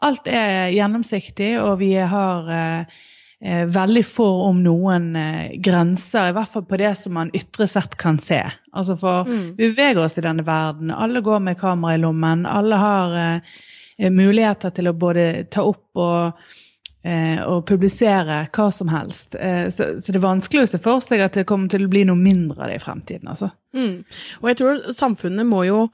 alt 0.00 0.26
er 0.30 0.70
gjennomsiktig, 0.74 1.54
og 1.62 1.78
vi 1.80 1.92
har 1.96 2.50
eh, 2.50 2.84
eh, 3.42 3.64
veldig 3.66 4.04
få, 4.06 4.26
om 4.48 4.60
noen, 4.62 5.08
eh, 5.16 5.56
grenser. 5.62 6.28
I 6.30 6.36
hvert 6.36 6.48
fall 6.52 6.62
på 6.70 6.78
det 6.78 6.92
som 6.98 7.14
man 7.18 7.30
ytre 7.34 7.66
sett 7.68 7.96
kan 7.98 8.18
se. 8.18 8.42
Altså 8.72 8.98
for 8.98 9.24
Mm. 9.24 9.56
vi 9.56 9.70
beveger 9.72 10.04
oss 10.04 10.18
i 10.18 10.20
denne 10.24 10.44
verden. 10.46 10.90
Alle 10.90 11.20
går 11.20 11.40
med 11.40 11.58
kamera 11.58 11.94
i 11.94 11.98
lommen. 11.98 12.46
Alle 12.46 12.76
har 12.76 13.16
eh, 13.16 13.40
eh, 13.98 14.10
muligheter 14.10 14.70
til 14.70 14.88
å 14.88 14.92
både 14.98 15.48
ta 15.50 15.62
opp 15.66 15.96
og, 15.96 16.32
eh, 17.04 17.42
og 17.42 17.64
publisere 17.66 18.48
hva 18.54 18.72
som 18.72 18.88
helst. 18.88 19.32
Så, 19.34 20.00
så 20.00 20.06
det 20.12 20.16
er 20.16 20.24
vanskelig 20.28 20.62
å 20.62 20.68
se 20.70 20.78
for 20.78 21.00
seg 21.00 21.20
at 21.20 21.32
det 21.34 21.46
kommer 21.46 21.68
til 21.68 21.86
å 21.86 21.90
bli 21.90 22.04
noe 22.04 22.16
mindre 22.16 22.62
av 22.62 22.68
det 22.70 22.76
i 22.78 22.84
fremtiden. 22.84 23.28
altså. 23.28 23.50
Mm. 23.74 24.04
Og 24.42 24.48
jeg 24.48 24.56
tror 24.56 24.92
samfunnet 24.94 25.46
må 25.46 25.64
jo 25.66 25.88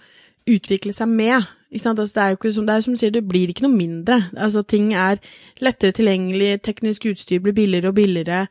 utvikle 0.47 0.93
seg 0.93 1.09
med. 1.09 1.47
Altså, 1.75 2.15
det 2.15 2.23
er 2.23 2.53
som, 2.53 2.67
det 2.67 2.75
er 2.75 2.81
som 2.81 2.95
du 2.95 3.01
sier, 3.01 3.11
det 3.11 3.27
blir 3.29 3.51
ikke 3.51 3.67
noe 3.67 3.75
mindre. 3.77 4.23
Altså, 4.37 4.63
ting 4.63 4.93
er 4.95 5.21
lettere 5.61 5.93
tilgjengelig, 5.93 6.63
teknisk 6.63 7.07
utstyr 7.11 7.43
blir 7.43 7.57
billigere 7.57 7.89
og 7.89 7.95
billigere. 7.95 8.47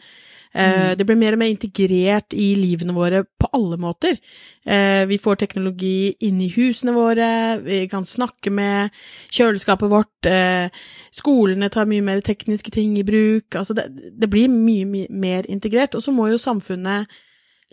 Eh, 0.54 0.96
Det 0.98 1.06
blir 1.06 1.18
mer 1.18 1.34
og 1.34 1.40
mer 1.40 1.50
integrert 1.50 2.34
i 2.34 2.54
livene 2.56 2.94
våre 2.94 3.24
på 3.26 3.50
alle 3.54 3.78
måter. 3.78 4.20
Eh, 4.66 5.06
vi 5.10 5.18
får 5.18 5.36
teknologi 5.42 6.16
inn 6.22 6.42
i 6.42 6.52
husene 6.54 6.94
våre, 6.94 7.60
vi 7.64 7.88
kan 7.88 8.06
snakke 8.06 8.52
med 8.52 8.92
kjøleskapet 9.32 9.90
vårt, 9.90 10.26
eh, 10.30 10.70
skolene 11.12 11.70
tar 11.70 11.86
mye 11.86 12.02
mer 12.02 12.22
tekniske 12.22 12.72
ting 12.72 12.98
i 12.98 13.04
bruk. 13.04 13.56
Altså, 13.56 13.74
det, 13.74 13.90
det 14.20 14.30
blir 14.30 14.48
mye, 14.48 14.86
mye 14.86 15.08
mer 15.10 15.44
integrert. 15.50 15.96
Og 15.96 16.04
så 16.04 16.12
må 16.14 16.30
jo 16.30 16.38
samfunnet 16.38 17.08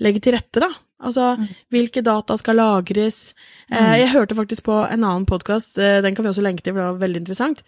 legge 0.01 0.23
til 0.25 0.37
rette, 0.37 0.63
da. 0.63 0.71
Altså, 1.01 1.33
hvilke 1.73 2.03
data 2.05 2.37
skal 2.37 2.59
lagres? 2.61 3.33
Eh, 3.73 3.95
jeg 4.03 4.13
hørte 4.13 4.37
faktisk 4.37 4.67
på 4.69 4.77
en 4.85 5.05
annen 5.05 5.27
podkast, 5.29 5.79
eh, 5.79 6.01
den 6.05 6.17
kan 6.17 6.27
vi 6.27 6.33
også 6.33 6.45
lenke 6.45 6.65
til, 6.65 6.75
for 6.75 6.83
det 6.83 6.89
var 6.91 7.05
veldig 7.05 7.23
interessant, 7.23 7.63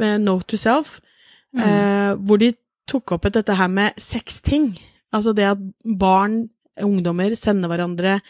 med 0.00 0.24
Note 0.24 0.48
to 0.48 0.60
Self, 0.60 1.00
eh, 1.58 2.14
hvor 2.16 2.40
de 2.40 2.54
tok 2.88 3.12
opp 3.16 3.28
et 3.28 3.36
dette 3.36 3.56
her 3.58 3.68
med 3.68 3.98
seks 4.00 4.40
ting. 4.46 4.72
Altså 5.12 5.34
det 5.36 5.44
at 5.50 5.60
barn, 5.84 6.48
ungdommer, 6.80 7.34
sender 7.36 7.68
hverandre 7.68 8.20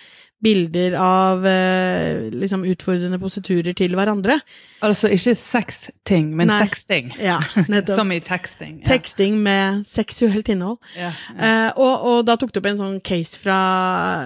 bilder 0.42 0.94
av 0.96 1.46
eh, 1.46 2.28
liksom 2.32 2.64
utfordrende 2.64 3.18
positurer 3.20 3.74
til 3.76 3.94
hverandre. 3.98 4.38
Altså 4.84 5.10
ikke 5.12 5.34
sexting, 5.36 6.30
men 6.36 6.48
Nei. 6.48 6.60
sexting. 6.64 7.10
Ja, 7.20 7.38
nettopp. 7.68 7.96
Som 8.00 8.12
i 8.14 8.20
teksting. 8.24 8.78
Ja. 8.80 8.88
Teksting 8.88 9.40
med 9.44 9.84
seksuelt 9.88 10.48
innhold. 10.52 10.78
Ja. 10.96 11.12
Eh, 11.36 11.68
og, 11.76 12.06
og 12.12 12.22
da 12.28 12.38
tok 12.40 12.54
det 12.54 12.62
opp 12.62 12.70
en 12.72 12.80
sånn 12.80 13.00
case 13.04 13.40
fra 13.42 13.60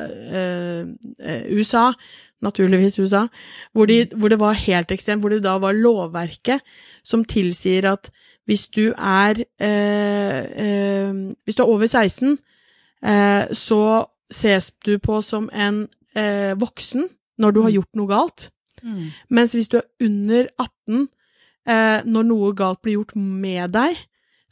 eh, 0.07 0.85
eh, 1.19 1.49
USA, 1.51 1.91
naturligvis 2.45 3.01
USA, 3.01 3.27
hvor, 3.73 3.91
de, 3.91 4.05
hvor 4.15 4.31
det 4.31 4.39
var 4.43 4.59
helt 4.59 4.95
ekstremt, 4.95 5.25
hvor 5.25 5.35
det 5.35 5.43
da 5.45 5.57
var 5.63 5.75
lovverket 5.75 6.63
som 7.07 7.25
tilsier 7.27 7.89
at 7.91 8.13
hvis 8.45 8.67
du 8.69 8.93
er 8.93 9.39
eh, 9.57 10.41
eh, 10.45 11.15
Hvis 11.45 11.57
du 11.57 11.63
er 11.63 11.71
over 11.73 11.87
16, 11.87 12.39
eh, 13.01 13.55
så 13.57 14.05
ses 14.31 14.71
du 14.85 14.99
på 14.99 15.21
som 15.25 15.49
en 15.53 15.87
eh, 16.15 16.55
voksen 16.59 17.09
når 17.43 17.55
du 17.55 17.61
har 17.65 17.75
gjort 17.75 17.99
noe 17.99 18.11
galt. 18.11 18.49
Mm. 18.85 19.13
Mens 19.35 19.55
hvis 19.57 19.71
du 19.73 19.79
er 19.81 19.87
under 20.07 20.49
18, 20.61 21.07
eh, 21.67 22.01
når 22.05 22.29
noe 22.31 22.53
galt 22.57 22.83
blir 22.85 22.99
gjort 22.99 23.15
med 23.17 23.75
deg, 23.75 23.99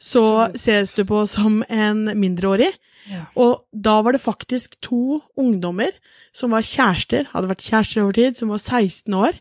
så 0.03 0.49
ses 0.59 0.95
du 0.97 1.05
på 1.07 1.21
som 1.31 1.61
en 1.71 2.09
mindreårig. 2.19 2.73
Ja. 3.07 3.25
Og 3.39 3.63
da 3.71 3.99
var 4.03 4.15
det 4.15 4.23
faktisk 4.23 4.75
to 4.83 5.21
ungdommer 5.39 5.91
som 6.35 6.55
var 6.55 6.65
kjærester, 6.65 7.27
hadde 7.31 7.51
vært 7.51 7.65
kjærester 7.67 8.03
over 8.03 8.17
tid, 8.17 8.37
som 8.37 8.51
var 8.51 8.61
16 8.61 9.15
år, 9.15 9.39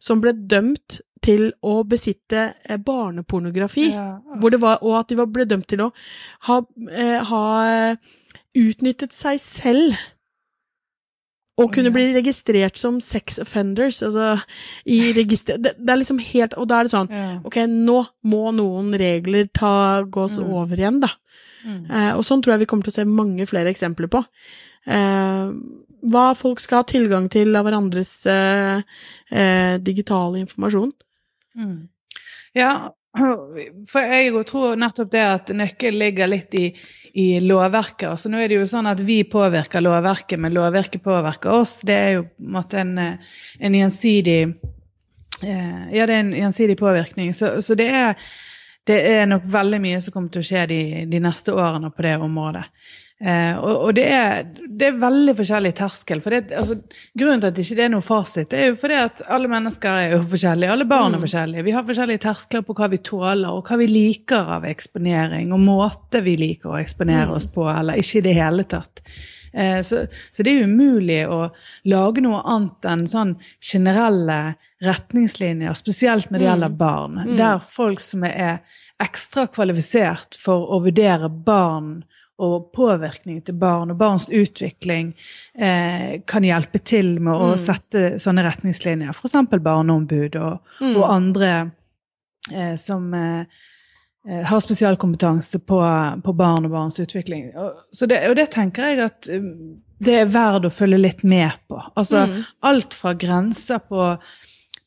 som 0.00 0.22
ble 0.22 0.32
dømt 0.32 1.00
til 1.24 1.48
å 1.66 1.80
besitte 1.88 2.52
eh, 2.62 2.78
barnepornografi. 2.78 3.88
Ja. 3.90 4.20
Det 4.22 4.60
var, 4.62 4.82
og 4.86 5.00
at 5.00 5.10
de 5.10 5.18
var, 5.18 5.30
ble 5.34 5.48
dømt 5.50 5.66
til 5.70 5.82
å 5.88 5.90
ha, 6.48 6.60
eh, 6.92 7.18
ha 7.30 7.44
eh, 7.66 8.14
utnyttet 8.58 9.16
seg 9.16 9.40
selv. 9.42 9.98
Og 11.58 11.72
kunne 11.74 11.90
bli 11.94 12.06
registrert 12.14 12.78
som 12.78 13.00
sex 13.02 13.40
offenders. 13.42 14.02
Altså 14.06 14.36
i 14.86 15.12
register... 15.16 15.58
Det, 15.58 15.74
det 15.78 15.90
er 15.92 16.00
liksom 16.00 16.20
helt 16.22 16.54
Og 16.54 16.68
da 16.70 16.78
er 16.78 16.86
det 16.86 16.92
sånn 16.94 17.10
Ok, 17.48 17.58
nå 17.66 17.98
må 18.30 18.52
noen 18.54 18.92
regler 18.98 19.48
ta, 19.54 20.04
gås 20.06 20.38
Mm. 20.38 20.52
over 20.54 20.78
igjen, 20.78 21.00
da. 21.02 21.10
Mm. 21.64 21.82
Eh, 21.90 22.12
og 22.14 22.22
sånn 22.24 22.42
tror 22.44 22.54
jeg 22.54 22.62
vi 22.62 22.70
kommer 22.70 22.86
til 22.86 22.94
å 22.94 22.98
se 23.00 23.04
mange 23.10 23.46
flere 23.50 23.72
eksempler 23.72 24.10
på. 24.12 24.22
Eh, 24.86 25.50
hva 26.12 26.26
folk 26.38 26.60
skal 26.62 26.84
ha 26.84 26.86
tilgang 26.86 27.26
til 27.32 27.56
av 27.58 27.66
hverandres 27.66 28.12
eh, 28.30 28.82
eh, 29.34 29.74
digitale 29.82 30.38
informasjon. 30.44 30.92
Mm. 31.58 31.88
Ja, 32.54 32.92
for 33.90 34.00
jeg 34.14 34.44
tror 34.46 34.78
nettopp 34.78 35.10
det 35.10 35.24
at 35.26 35.50
nøkkelen 35.50 35.98
ligger 35.98 36.30
litt 36.30 36.54
i, 36.54 36.68
i 37.12 37.40
lovverket. 37.40 38.08
Altså 38.10 38.30
nå 38.30 38.40
er 38.40 38.50
det 38.50 38.58
jo 38.58 38.66
sånn 38.68 38.88
at 38.90 39.00
vi 39.04 39.20
påvirker 39.28 39.84
lovverket, 39.84 40.40
men 40.40 40.54
lovverket 40.56 41.04
påvirker 41.04 41.54
oss. 41.60 41.78
Det 41.86 41.96
er 41.96 42.10
jo 42.18 42.26
på 42.28 42.44
en 42.44 42.56
måte 42.58 42.82
en, 42.82 42.98
eh, 42.98 43.78
gjensidig 43.78 44.40
eh, 45.42 45.82
Ja, 45.94 46.06
det 46.06 46.14
er 46.14 46.20
en 46.20 46.34
gjensidig 46.36 46.78
påvirkning. 46.78 47.34
Så, 47.34 47.58
så 47.62 47.76
det, 47.78 47.88
er, 47.88 48.30
det 48.88 49.00
er 49.16 49.26
nok 49.30 49.44
veldig 49.52 49.80
mye 49.84 50.00
som 50.04 50.14
kommer 50.14 50.32
til 50.32 50.42
å 50.44 50.48
skje 50.48 50.64
de, 50.70 50.80
de 51.10 51.20
neste 51.20 51.52
årene 51.54 51.90
på 51.94 52.06
det 52.06 52.16
området. 52.24 52.64
Eh, 53.18 53.56
og 53.58 53.88
og 53.88 53.94
det, 53.96 54.04
er, 54.14 54.44
det 54.78 54.86
er 54.92 54.98
veldig 55.02 55.32
forskjellig 55.40 55.72
terskel. 55.74 56.20
For 56.22 56.30
det, 56.36 56.52
altså, 56.54 56.76
grunnen 57.18 57.40
til 57.42 57.50
at 57.50 57.56
det 57.56 57.64
ikke 57.66 57.84
er 57.88 57.90
noe 57.90 58.06
fasit, 58.06 58.46
det 58.52 58.60
er 58.62 58.68
jo 58.70 58.76
fordi 58.78 58.98
at 59.02 59.22
alle 59.26 59.50
mennesker 59.50 60.02
er 60.04 60.12
jo 60.14 60.20
forskjellige. 60.34 60.70
Alle 60.76 60.86
barn 60.86 61.14
er 61.16 61.18
Mm. 61.18 61.24
forskjellige. 61.26 61.64
Vi 61.66 61.74
har 61.74 61.88
forskjellige 61.88 62.22
terskler 62.22 62.62
på 62.62 62.76
hva 62.78 62.88
vi 62.92 63.00
tåler, 63.10 63.50
og 63.50 63.66
hva 63.66 63.78
vi 63.80 63.88
liker 63.90 64.52
av 64.58 64.68
eksponering, 64.70 65.50
og 65.52 65.60
måte 65.66 66.22
vi 66.22 66.36
liker 66.36 66.70
å 66.70 66.78
eksponere 66.78 67.26
Mm. 67.26 67.34
oss 67.40 67.46
på, 67.46 67.66
eller 67.78 67.98
ikke 67.98 68.18
i 68.18 68.26
det 68.28 68.34
hele 68.38 68.64
tatt. 68.64 69.02
Eh, 69.52 69.80
så, 69.86 70.04
så, 70.32 70.44
det 70.44 70.54
er 70.54 70.68
umulig 70.68 71.22
å 71.28 71.48
lage 71.88 72.24
noe 72.24 72.42
annet 72.44 72.88
enn 72.88 73.06
sånn 73.10 73.36
generelle 73.60 74.56
retningslinjer, 74.84 75.74
spesielt 75.78 76.30
når 76.30 76.38
det 76.38 76.44
mm. 76.44 76.50
gjelder 76.50 76.76
barn. 76.82 77.18
Mm. 77.24 77.34
Der 77.40 77.64
folk 77.64 78.02
som 78.04 78.26
er 78.28 78.60
ekstra 79.02 79.46
kvalifisert 79.50 80.38
for 80.38 80.70
å 80.74 80.80
vurdere 80.84 81.30
barn 81.30 82.00
og 82.38 82.68
påvirkning 82.74 83.40
til 83.42 83.56
barn 83.58 83.90
og 83.90 83.98
barns 83.98 84.28
utvikling 84.30 85.10
eh, 85.58 86.20
kan 86.26 86.46
hjelpe 86.46 86.78
til 86.86 87.16
med 87.18 87.34
å 87.34 87.52
mm. 87.54 87.62
sette 87.62 88.04
sånne 88.22 88.44
retningslinjer. 88.46 89.10
F.eks. 89.10 89.56
barneombud 89.58 90.38
og, 90.38 90.62
mm. 90.78 90.92
og 90.92 91.08
andre 91.10 91.50
eh, 92.52 92.76
som 92.78 93.10
eh, 93.18 93.40
eh, 93.42 93.66
har 94.26 94.60
spesialkompetanse 94.60 95.60
på, 95.64 95.78
på, 96.24 96.32
barn 96.36 96.66
og 96.66 96.72
barns 96.74 96.98
utvikling. 97.00 97.46
Og, 97.56 97.78
det, 98.10 98.18
og 98.28 98.34
det 98.36 98.48
tenker 98.52 98.90
jeg 98.90 98.98
at 99.06 99.28
um, 99.32 99.78
det 100.04 100.16
er 100.18 100.32
verdt 100.34 100.66
å 100.68 100.72
følge 100.74 100.98
litt 101.00 101.22
med 101.24 101.54
på. 101.70 101.78
Altså 101.96 102.26
mm. 102.28 102.34
alt 102.68 102.96
fra 102.98 103.14
grenser 103.16 103.80
på, 103.88 104.10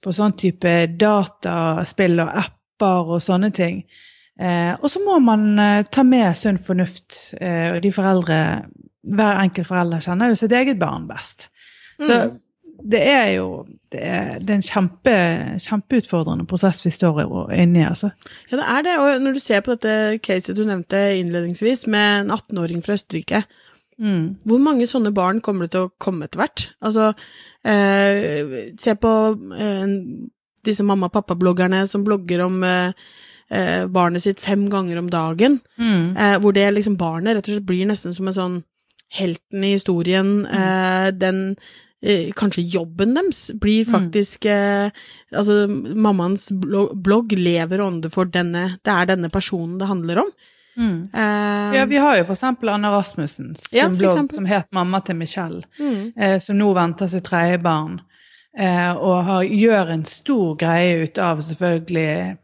på 0.03 0.13
sånn 0.13 0.35
type 0.37 0.75
dataspill 0.99 2.21
og 2.21 2.35
apper 2.43 3.15
og 3.15 3.23
sånne 3.23 3.49
ting 3.55 3.81
Eh, 4.41 4.73
og 4.79 4.89
så 4.89 5.01
må 5.03 5.19
man 5.21 5.59
eh, 5.61 5.83
ta 5.91 6.03
med 6.07 6.33
sunn 6.37 6.59
fornuft. 6.61 7.35
Eh, 7.39 7.77
de 7.83 7.91
foreldre, 7.93 8.37
Hver 9.01 9.39
enkelt 9.41 9.65
forelder 9.65 10.03
kjenner 10.05 10.29
jo 10.29 10.35
sitt 10.37 10.53
eget 10.53 10.77
barn 10.81 11.07
best. 11.09 11.47
Så 11.97 12.13
mm. 12.13 12.35
Det 12.83 13.01
er 13.07 13.27
jo 13.35 13.47
det 13.91 14.01
er, 14.07 14.37
det 14.39 14.49
er 14.49 14.57
en 14.59 14.65
kjempe, 14.65 15.13
kjempeutfordrende 15.59 16.45
prosess 16.47 16.79
vi 16.85 16.93
står 16.93 17.19
inne 17.53 17.81
i. 17.81 17.87
altså. 17.87 18.11
Ja, 18.51 18.57
det 18.57 18.67
er 18.73 18.85
det. 18.87 18.97
Og 19.03 19.23
når 19.25 19.35
du 19.35 19.41
ser 19.43 19.63
på 19.65 19.75
dette 19.75 20.19
caset 20.23 20.55
du 20.55 20.63
nevnte 20.67 21.01
innledningsvis, 21.19 21.87
med 21.91 22.21
en 22.21 22.31
18-åring 22.31 22.83
fra 22.85 22.95
Østerrike 22.95 23.43
mm. 23.99 24.23
Hvor 24.47 24.61
mange 24.63 24.87
sånne 24.87 25.11
barn 25.15 25.41
kommer 25.43 25.67
det 25.67 25.75
til 25.75 25.89
å 25.89 25.91
komme 26.01 26.29
etter 26.29 26.43
hvert? 26.43 26.69
Altså, 26.79 27.11
eh, 27.67 28.71
se 28.79 28.95
på 28.95 29.13
eh, 29.59 29.97
disse 30.65 30.87
mamma- 30.87 31.11
og 31.11 31.17
pappa-bloggerne 31.19 31.83
som 31.89 32.07
blogger 32.07 32.45
om 32.47 32.63
eh, 32.63 32.95
eh, 33.51 33.85
barnet 33.91 34.23
sitt 34.23 34.41
fem 34.41 34.69
ganger 34.71 35.03
om 35.03 35.11
dagen. 35.11 35.59
Mm. 35.77 36.15
Eh, 36.15 36.39
hvor 36.39 36.55
det 36.55 36.69
liksom 36.77 36.97
barnet 37.01 37.35
rett 37.35 37.47
og 37.49 37.57
slett 37.57 37.69
blir 37.69 37.89
nesten 37.89 38.15
som 38.15 38.31
en 38.31 38.39
sånn 38.39 38.59
helten 39.11 39.67
i 39.67 39.75
historien. 39.75 40.35
Mm. 40.47 40.59
Eh, 40.63 41.07
den 41.19 41.41
Kanskje 42.33 42.63
jobben 42.65 43.11
deres 43.13 43.51
blir 43.61 43.83
mm. 43.85 43.91
faktisk 43.91 44.45
mm. 44.49 45.01
Altså, 45.37 45.67
mammaens 45.69 46.47
blogg 46.51 47.35
lever 47.37 47.83
og 47.83 47.91
ånder 47.91 48.09
for 48.09 48.25
denne 48.25 48.63
Det 48.81 48.89
er 48.89 49.11
denne 49.11 49.29
personen 49.29 49.77
det 49.77 49.89
handler 49.91 50.23
om. 50.23 50.31
Mm. 50.77 51.09
Uh, 51.13 51.75
ja, 51.75 51.85
vi 51.85 51.97
har 51.97 52.17
jo 52.17 52.25
for 52.25 52.33
eksempel 52.33 52.69
Anna 52.69 52.91
Rasmussen 52.91 53.55
som 53.55 53.77
ja, 53.77 53.89
blogg 53.89 54.29
som 54.31 54.47
het 54.47 54.71
Mamma 54.71 55.01
til 55.05 55.15
Michelle, 55.19 55.61
mm. 55.79 56.13
eh, 56.15 56.37
som 56.39 56.57
nå 56.57 56.71
venter 56.73 57.11
sitt 57.11 57.27
tredje 57.27 57.59
barn. 57.61 57.99
Eh, 58.57 58.91
og 58.95 59.23
har, 59.27 59.43
gjør 59.43 59.91
en 59.93 60.05
stor 60.07 60.55
greie 60.59 61.05
ut 61.05 61.19
av 61.21 61.43
selvfølgelig 61.45 62.37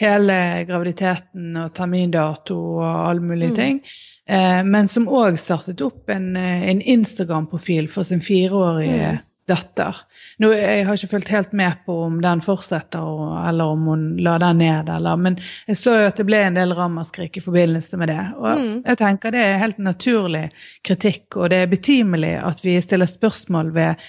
hele 0.00 0.36
graviditeten 0.68 1.56
og 1.60 1.74
termindato 1.76 2.56
og 2.56 2.86
alle 2.86 3.20
mulige 3.20 3.52
mm. 3.52 3.56
ting. 3.56 3.82
Eh, 4.28 4.62
men 4.64 4.88
som 4.88 5.08
òg 5.10 5.36
startet 5.40 5.82
opp 5.84 6.10
en, 6.10 6.36
eh, 6.36 6.70
en 6.70 6.80
Instagram-profil 6.80 7.90
for 7.92 8.06
sin 8.06 8.22
fireårige 8.24 9.10
mm. 9.16 9.20
datter. 9.50 9.96
Nå, 10.38 10.52
jeg 10.54 10.86
har 10.86 10.96
ikke 10.96 11.10
fulgt 11.10 11.32
helt 11.34 11.52
med 11.58 11.82
på 11.86 11.98
om 12.06 12.20
den 12.22 12.40
fortsetter, 12.44 13.02
eller 13.48 13.74
om 13.74 13.84
hun 13.90 14.06
la 14.22 14.38
den 14.40 14.62
ned, 14.62 14.88
eller 14.88 15.16
Men 15.16 15.38
jeg 15.66 15.76
så 15.76 15.98
jo 15.98 16.08
at 16.08 16.16
det 16.16 16.26
ble 16.26 16.40
en 16.46 16.56
del 16.56 16.74
ramaskrik 16.78 17.36
i 17.36 17.44
forbindelse 17.44 18.00
med 18.00 18.08
det. 18.14 18.24
Og 18.38 18.50
mm. 18.62 18.72
jeg 18.86 19.00
tenker 19.02 19.34
det 19.34 19.44
er 19.44 19.62
helt 19.62 19.78
naturlig 19.78 20.48
kritikk, 20.86 21.36
og 21.36 21.50
det 21.50 21.62
er 21.62 21.74
betimelig 21.74 22.36
at 22.40 22.64
vi 22.64 22.80
stiller 22.80 23.10
spørsmål 23.10 23.74
ved 23.74 24.08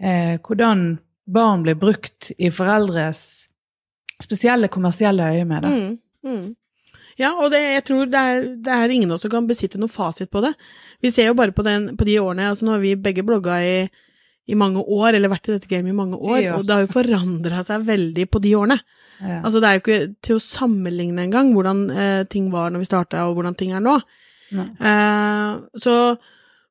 eh, 0.00 0.38
hvordan 0.38 0.98
barn 1.28 1.62
blir 1.62 1.76
brukt 1.76 2.30
i 2.38 2.50
foreldres 2.52 3.37
spesielle 4.22 4.70
kommersielle 4.72 5.28
øyemed. 5.34 5.68
Mm, 5.68 5.98
mm. 6.24 6.48
Ja, 7.18 7.32
og 7.34 7.50
det, 7.50 7.60
jeg 7.74 7.84
tror 7.88 8.10
det 8.10 8.18
er, 8.18 8.44
det 8.62 8.74
er 8.74 8.92
ingen 8.94 9.10
av 9.10 9.16
oss 9.16 9.24
som 9.26 9.32
kan 9.32 9.48
besitte 9.48 9.80
noe 9.80 9.90
fasit 9.90 10.30
på 10.30 10.42
det. 10.44 10.52
Vi 11.02 11.10
ser 11.10 11.30
jo 11.30 11.38
bare 11.38 11.54
på, 11.54 11.64
den, 11.66 11.90
på 11.98 12.06
de 12.06 12.20
årene 12.22 12.46
altså 12.52 12.66
Nå 12.66 12.76
har 12.76 12.84
vi 12.84 12.94
begge 12.94 13.24
blogga 13.26 13.58
i, 13.66 13.74
i, 14.46 14.54
mange 14.58 14.84
år, 14.84 15.16
eller 15.16 15.32
vært 15.32 15.50
i 15.50 15.56
dette 15.56 15.70
gamet 15.70 15.90
i 15.90 15.98
mange 15.98 16.20
år, 16.20 16.44
og 16.54 16.66
det 16.66 16.76
har 16.76 16.86
jo 16.86 16.94
forandra 16.94 17.64
seg 17.66 17.88
veldig 17.88 18.28
på 18.30 18.42
de 18.44 18.54
årene. 18.58 18.78
Ja. 19.18 19.40
Altså, 19.42 19.58
det 19.58 19.68
er 19.68 19.76
jo 19.76 19.82
ikke 19.82 20.00
til 20.22 20.38
å 20.38 20.44
sammenligne 20.46 21.24
engang 21.26 21.50
hvordan 21.56 21.84
eh, 21.90 22.24
ting 22.30 22.52
var 22.54 22.70
når 22.70 22.84
vi 22.84 22.90
starta, 22.92 23.26
og 23.26 23.38
hvordan 23.38 23.58
ting 23.58 23.74
er 23.74 23.82
nå. 23.82 23.98
Eh, 24.54 25.56
så 25.82 25.96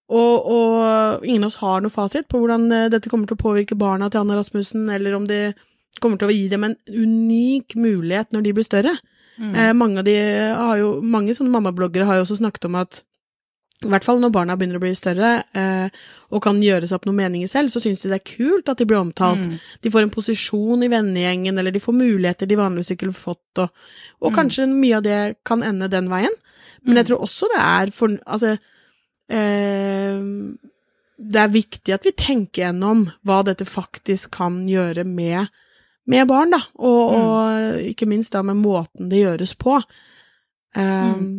og, 0.07 0.45
og, 0.47 1.25
ingen 1.27 1.43
av 1.43 1.51
oss 1.51 1.59
har 1.59 1.81
noe 1.83 1.91
fasit 1.91 2.29
på 2.31 2.39
hvordan 2.39 2.69
eh, 2.71 2.89
dette 2.93 3.11
kommer 3.11 3.27
til 3.27 3.35
å 3.35 3.41
påvirke 3.41 3.75
barna 3.75 4.07
til 4.07 4.23
Anna 4.23 4.37
Rasmussen, 4.39 4.87
eller 4.93 5.17
om 5.17 5.27
det 5.27 5.57
kommer 6.01 6.20
til 6.22 6.29
å 6.29 6.36
gi 6.36 6.48
dem 6.51 6.65
en 6.67 6.77
unik 6.88 7.77
mulighet 7.79 8.34
når 8.36 8.46
de 8.46 8.56
blir 8.58 8.67
større. 8.67 8.96
Mm. 9.38 9.53
Eh, 9.53 9.74
mange 9.77 10.01
av 10.01 10.08
de 10.08 10.15
har 10.58 10.79
jo, 10.82 10.96
mange 11.01 11.36
sånne 11.38 11.53
mammabloggere 11.53 12.08
har 12.10 12.20
jo 12.20 12.25
også 12.25 12.39
snakket 12.41 12.70
om 12.70 12.79
at 12.82 13.03
i 13.86 13.89
hvert 13.91 14.06
fall 14.08 14.17
når 14.17 14.32
barna 14.34 14.56
begynner 14.58 14.79
å 14.79 14.82
bli 14.82 14.94
større 14.98 15.32
eh, 15.53 15.98
og 16.34 16.41
kan 16.41 16.58
gjøre 16.63 16.88
seg 16.89 16.98
opp 16.98 17.03
noen 17.06 17.20
meninger 17.20 17.50
selv, 17.51 17.70
så 17.70 17.82
syns 17.82 18.01
de 18.01 18.10
det 18.10 18.17
er 18.17 18.32
kult 18.32 18.72
at 18.72 18.79
de 18.82 18.88
blir 18.89 18.98
omtalt. 18.98 19.44
Mm. 19.46 19.60
De 19.86 19.91
får 19.94 20.08
en 20.08 20.13
posisjon 20.15 20.86
i 20.86 20.89
vennegjengen, 20.89 21.60
eller 21.62 21.75
de 21.75 21.82
får 21.84 21.94
muligheter 21.94 22.50
de 22.50 22.58
vanligvis 22.58 22.96
ikke 22.96 23.06
ville 23.06 23.20
fått, 23.20 23.62
og, 23.62 23.70
og 24.17 24.32
mm. 24.32 24.38
kanskje 24.39 24.65
mye 24.72 24.98
av 24.98 25.06
det 25.06 25.20
kan 25.46 25.62
ende 25.65 25.91
den 25.94 26.10
veien. 26.10 26.34
Men 26.88 26.98
jeg 26.98 27.06
mm. 27.06 27.10
tror 27.12 27.27
også 27.27 27.51
det 27.51 27.62
er 27.62 27.94
for 27.94 28.17
Altså 28.32 28.51
eh, 29.34 30.17
Det 31.17 31.39
er 31.41 31.53
viktig 31.53 31.94
at 31.94 32.06
vi 32.06 32.13
tenker 32.17 32.63
gjennom 32.63 33.08
hva 33.27 33.41
dette 33.46 33.65
faktisk 33.67 34.38
kan 34.39 34.63
gjøre 34.70 35.06
med 35.06 35.53
med 36.07 36.27
barn, 36.29 36.53
da, 36.55 36.61
og, 36.79 37.01
mm. 37.13 37.23
og, 37.23 37.79
ikke 37.91 38.07
minst 38.09 38.35
da 38.35 38.43
med 38.45 38.59
måten 38.61 39.09
det 39.11 39.23
gjøres 39.25 39.55
på. 39.59 39.79
Um, 40.77 40.83
mm. 40.83 41.29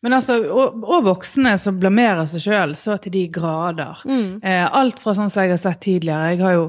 Men 0.00 0.14
altså, 0.16 0.38
og, 0.46 0.82
og, 0.86 1.04
voksne 1.08 1.56
som 1.60 1.78
blamerer 1.80 2.26
seg 2.30 2.44
sjøl 2.44 2.74
så 2.78 2.96
til 3.02 3.14
de 3.14 3.24
grader. 3.34 4.02
Mm. 4.06 4.38
Eh, 4.42 4.64
alt 4.64 5.02
fra 5.02 5.14
sånn 5.16 5.30
som 5.30 5.44
jeg 5.44 5.56
har 5.56 5.62
sett 5.62 5.82
tidligere. 5.84 6.32
Jeg 6.32 6.42
har 6.44 6.56
jo 6.56 6.66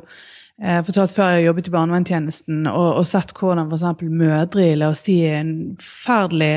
eh, 0.63 0.79
fortalt 0.85 1.15
før 1.15 1.35
jeg 1.35 1.49
jobbet 1.49 1.69
i 1.69 1.73
barnevernstjenesten, 1.73 2.63
og, 2.71 2.87
og 3.01 3.09
sett 3.09 3.33
hvordan 3.37 3.71
f.eks. 3.71 4.05
mødre 4.05 4.71
i 4.71 4.77
la 4.79 4.91
oss 4.93 5.03
si 5.07 5.19
en 5.27 5.53
forferdelig 5.81 6.55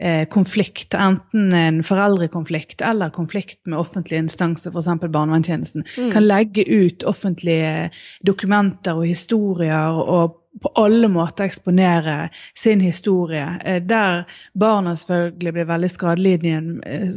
eh, 0.00 0.26
konflikt, 0.32 0.94
enten 0.94 1.52
en 1.56 1.80
foreldrekonflikt 1.86 2.84
eller 2.86 3.12
konflikt 3.14 3.60
med 3.66 3.78
offentlige 3.78 4.24
instanser, 4.26 4.74
f.eks. 4.74 4.92
barnevernstjenesten, 5.08 5.86
mm. 5.96 6.12
kan 6.14 6.26
legge 6.26 6.66
ut 6.68 7.04
offentlige 7.08 7.90
dokumenter 8.26 8.98
og 8.98 9.10
historier 9.10 9.98
og 10.02 10.38
på 10.62 10.68
alle 10.76 11.08
måter 11.08 11.44
eksponere 11.48 12.28
sin 12.58 12.80
historie, 12.84 13.46
eh, 13.64 13.82
der 13.82 14.24
barna 14.58 14.94
selvfølgelig 14.94 15.52
blir 15.52 15.68
veldig 15.70 15.90
skadelidende, 15.90 17.08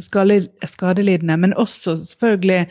skadelidende 0.65 1.37
men 1.37 1.53
også 1.53 1.97
selvfølgelig 2.05 2.67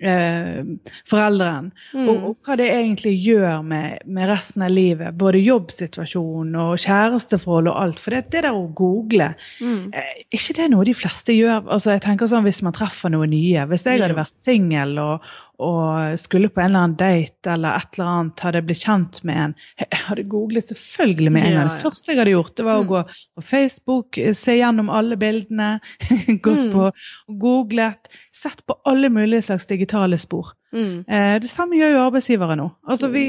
eh, 0.00 0.60
forelderen. 1.08 1.70
Mm. 1.94 2.08
Og, 2.08 2.24
og, 2.30 2.36
hva 2.44 2.56
det 2.60 2.68
egentlig 2.74 3.14
gjør 3.24 3.62
med, 3.66 4.04
med, 4.06 4.28
resten 4.30 4.64
av 4.66 4.72
livet. 4.74 5.16
Både 5.20 5.42
jobbsituasjonen 5.42 6.56
og 6.60 6.80
kjæresteforhold 6.80 7.72
og 7.72 7.78
alt. 7.84 8.02
For 8.02 8.16
det, 8.16 8.24
det 8.34 8.44
der 8.46 8.56
å 8.56 8.66
google, 8.76 9.32
mm. 9.60 9.92
eh, 9.96 10.24
ikke 10.36 10.56
det 10.58 10.66
er 10.66 10.72
noe 10.74 10.88
de 10.88 10.96
fleste 10.96 11.36
gjør? 11.36 11.68
Altså 11.68 11.94
jeg 11.94 12.04
tenker 12.06 12.30
sånn 12.30 12.46
Hvis 12.46 12.62
man 12.66 12.76
treffer 12.76 13.12
noe 13.12 13.28
nye. 13.30 13.68
Hvis 13.70 13.86
jeg 13.86 14.02
hadde 14.02 14.18
vært 14.18 14.36
singel 14.36 14.96
og, 15.02 15.30
og 15.60 16.20
skulle 16.20 16.48
på 16.52 16.62
en 16.62 16.70
eller 16.70 16.86
annen 16.86 16.96
date 16.98 17.52
eller 17.52 17.76
et 17.76 17.98
eller 17.98 18.12
annet, 18.14 18.44
hadde 18.44 18.60
jeg 18.60 18.68
blitt 18.70 18.84
kjent 18.86 19.20
med 19.28 19.40
en 19.44 19.54
Jeg 19.82 20.00
hadde 20.06 20.24
googlet 20.32 20.72
selvfølgelig 20.72 21.34
med 21.36 21.46
en 21.48 21.58
gang. 21.58 21.70
Det 21.74 21.84
første 21.84 22.12
jeg 22.12 22.20
hadde 22.20 22.34
gjort, 22.34 22.54
det 22.56 22.66
var 22.66 22.80
å 22.80 22.86
mm. 22.86 22.88
gå 22.90 23.02
på 23.10 23.44
Facebook, 23.50 24.20
se 24.40 24.56
gjennom 24.56 24.90
alle 24.94 25.20
bildene, 25.20 25.70
gått 26.46 26.64
mm. 26.64 26.72
på 26.72 26.88
og 26.88 27.36
googlet, 27.44 28.10
sett 28.34 28.64
på 28.66 28.78
alle 28.88 29.12
mulige 29.12 29.46
slags 29.50 29.68
digitale 29.70 30.18
spor. 30.20 30.54
Mm. 30.72 31.04
Eh, 31.04 31.36
det 31.42 31.50
samme 31.50 31.78
gjør 31.78 31.96
jo 31.96 32.02
arbeidsgivere 32.08 32.58
nå. 32.58 32.70
Altså, 32.88 33.12
vi 33.12 33.24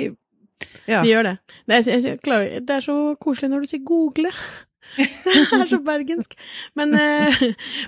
ja. 0.86 1.02
De 1.02 1.10
gjør 1.10 1.26
det. 1.26 1.38
Det 1.66 1.78
er, 1.90 2.60
det 2.62 2.76
er 2.76 2.84
så 2.86 2.96
koselig 3.22 3.50
når 3.50 3.64
du 3.64 3.72
sier 3.72 3.82
'google'. 3.86 4.34
Det 4.98 5.60
er 5.60 5.70
så 5.70 5.80
bergensk. 5.86 6.34
Men, 6.78 6.96
eh, 6.98 7.44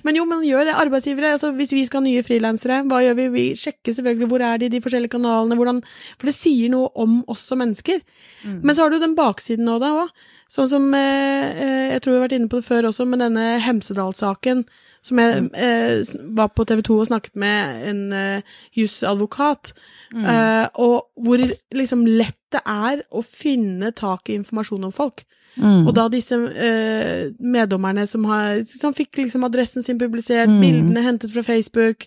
men, 0.06 0.18
jo, 0.20 0.26
men 0.30 0.44
gjør 0.48 0.68
det. 0.70 0.76
Arbeidsgivere, 0.84 1.34
altså 1.38 1.52
hvis 1.58 1.74
vi 1.76 1.86
skal 1.88 2.02
ha 2.02 2.08
nye 2.08 2.24
frilansere, 2.26 2.82
hva 2.90 3.02
gjør 3.04 3.18
vi? 3.20 3.28
Vi 3.34 3.46
sjekker 3.60 3.96
selvfølgelig 3.98 4.30
hvor 4.32 4.46
er 4.46 4.62
de, 4.62 4.72
de 4.74 4.82
forskjellige 4.84 5.16
kanalene, 5.16 5.58
hvordan 5.60 5.82
For 6.18 6.30
det 6.30 6.38
sier 6.38 6.72
noe 6.74 6.92
om 7.00 7.20
oss 7.32 7.48
som 7.50 7.62
mennesker. 7.64 8.04
Mm. 8.44 8.62
Men 8.64 8.76
så 8.76 8.86
har 8.86 8.94
du 8.94 9.02
den 9.02 9.18
baksiden 9.20 9.70
av 9.72 9.82
det 9.84 9.92
òg. 9.94 10.24
Sånn 10.54 10.70
som 10.70 10.90
eh, 10.94 11.50
eh, 11.50 11.92
Jeg 11.96 12.04
tror 12.04 12.14
vi 12.14 12.20
har 12.20 12.26
vært 12.28 12.40
inne 12.40 12.52
på 12.52 12.62
det 12.62 12.68
før 12.68 12.90
også, 12.92 13.08
med 13.10 13.24
denne 13.24 13.58
Hemsedal-saken 13.64 14.68
som 15.04 15.20
jeg 15.20 15.50
eh, 15.54 16.00
var 16.38 16.48
på 16.56 16.64
TV 16.70 16.82
2 16.88 16.96
og 17.04 17.08
snakket 17.10 17.36
med 17.36 17.88
en 17.92 18.02
eh, 18.14 18.42
jusadvokat, 18.80 19.74
Mm. 20.14 20.26
eh, 20.30 20.68
og 20.78 21.08
hvor 21.18 21.42
liksom 21.74 22.04
lett 22.06 22.38
det 22.54 22.60
er 22.70 23.00
å 23.10 23.24
finne 23.26 23.90
tak 23.98 24.30
i 24.30 24.36
informasjon 24.38 24.84
om 24.86 24.92
folk. 24.94 25.24
Mm. 25.58 25.88
Og 25.88 25.94
da 25.98 26.04
disse 26.10 26.38
eh, 26.38 27.32
meddommerne 27.42 28.06
som, 28.08 28.24
har, 28.30 28.62
som 28.70 28.94
fikk 28.94 29.18
liksom 29.18 29.44
adressen 29.44 29.82
sin 29.86 29.98
publisert, 29.98 30.50
Mm. 30.50 30.60
bildene 30.62 31.02
hentet 31.04 31.34
fra 31.34 31.42
Facebook, 31.42 32.06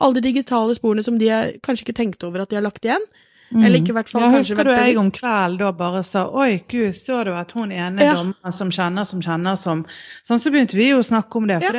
alle 0.00 0.14
de 0.14 0.32
digitale 0.32 0.74
sporene 0.74 1.04
som 1.04 1.18
de 1.20 1.28
har 1.28 1.52
kanskje 1.62 1.84
ikke 1.86 1.98
tenkte 2.00 2.26
over 2.26 2.40
at 2.42 2.48
de 2.50 2.56
har 2.56 2.64
lagt 2.64 2.84
igjen, 2.88 3.04
eller 3.54 3.78
ikke 3.78 3.92
hvert 3.94 4.08
fall 4.08 4.22
Mm. 4.22 4.24
ja, 4.24 4.36
kanskje 4.36 4.54
Husker 4.56 4.64
du 4.64 4.70
jeg 4.70 4.96
om 4.98 5.10
kvelden 5.10 5.58
da 5.58 5.72
bare 5.72 6.02
sa 6.04 6.26
Oi, 6.30 6.62
gud, 6.68 6.94
så 6.96 7.24
du 7.24 7.32
at 7.34 7.52
hun 7.52 7.70
ene 7.72 8.00
Ja. 8.02 8.14
dommeren 8.14 8.52
som 8.52 8.70
kjenner, 8.70 9.04
som 9.06 9.20
kjenner, 9.20 9.56
som 9.58 9.84
sånn, 10.26 10.38
Så 10.40 10.50
begynte 10.50 10.74
vi 10.76 10.90
jo 10.90 10.98
å 10.98 11.04
snakke 11.04 11.36
om 11.36 11.46
det. 11.46 11.60
Ja. 11.62 11.68
For 11.70 11.76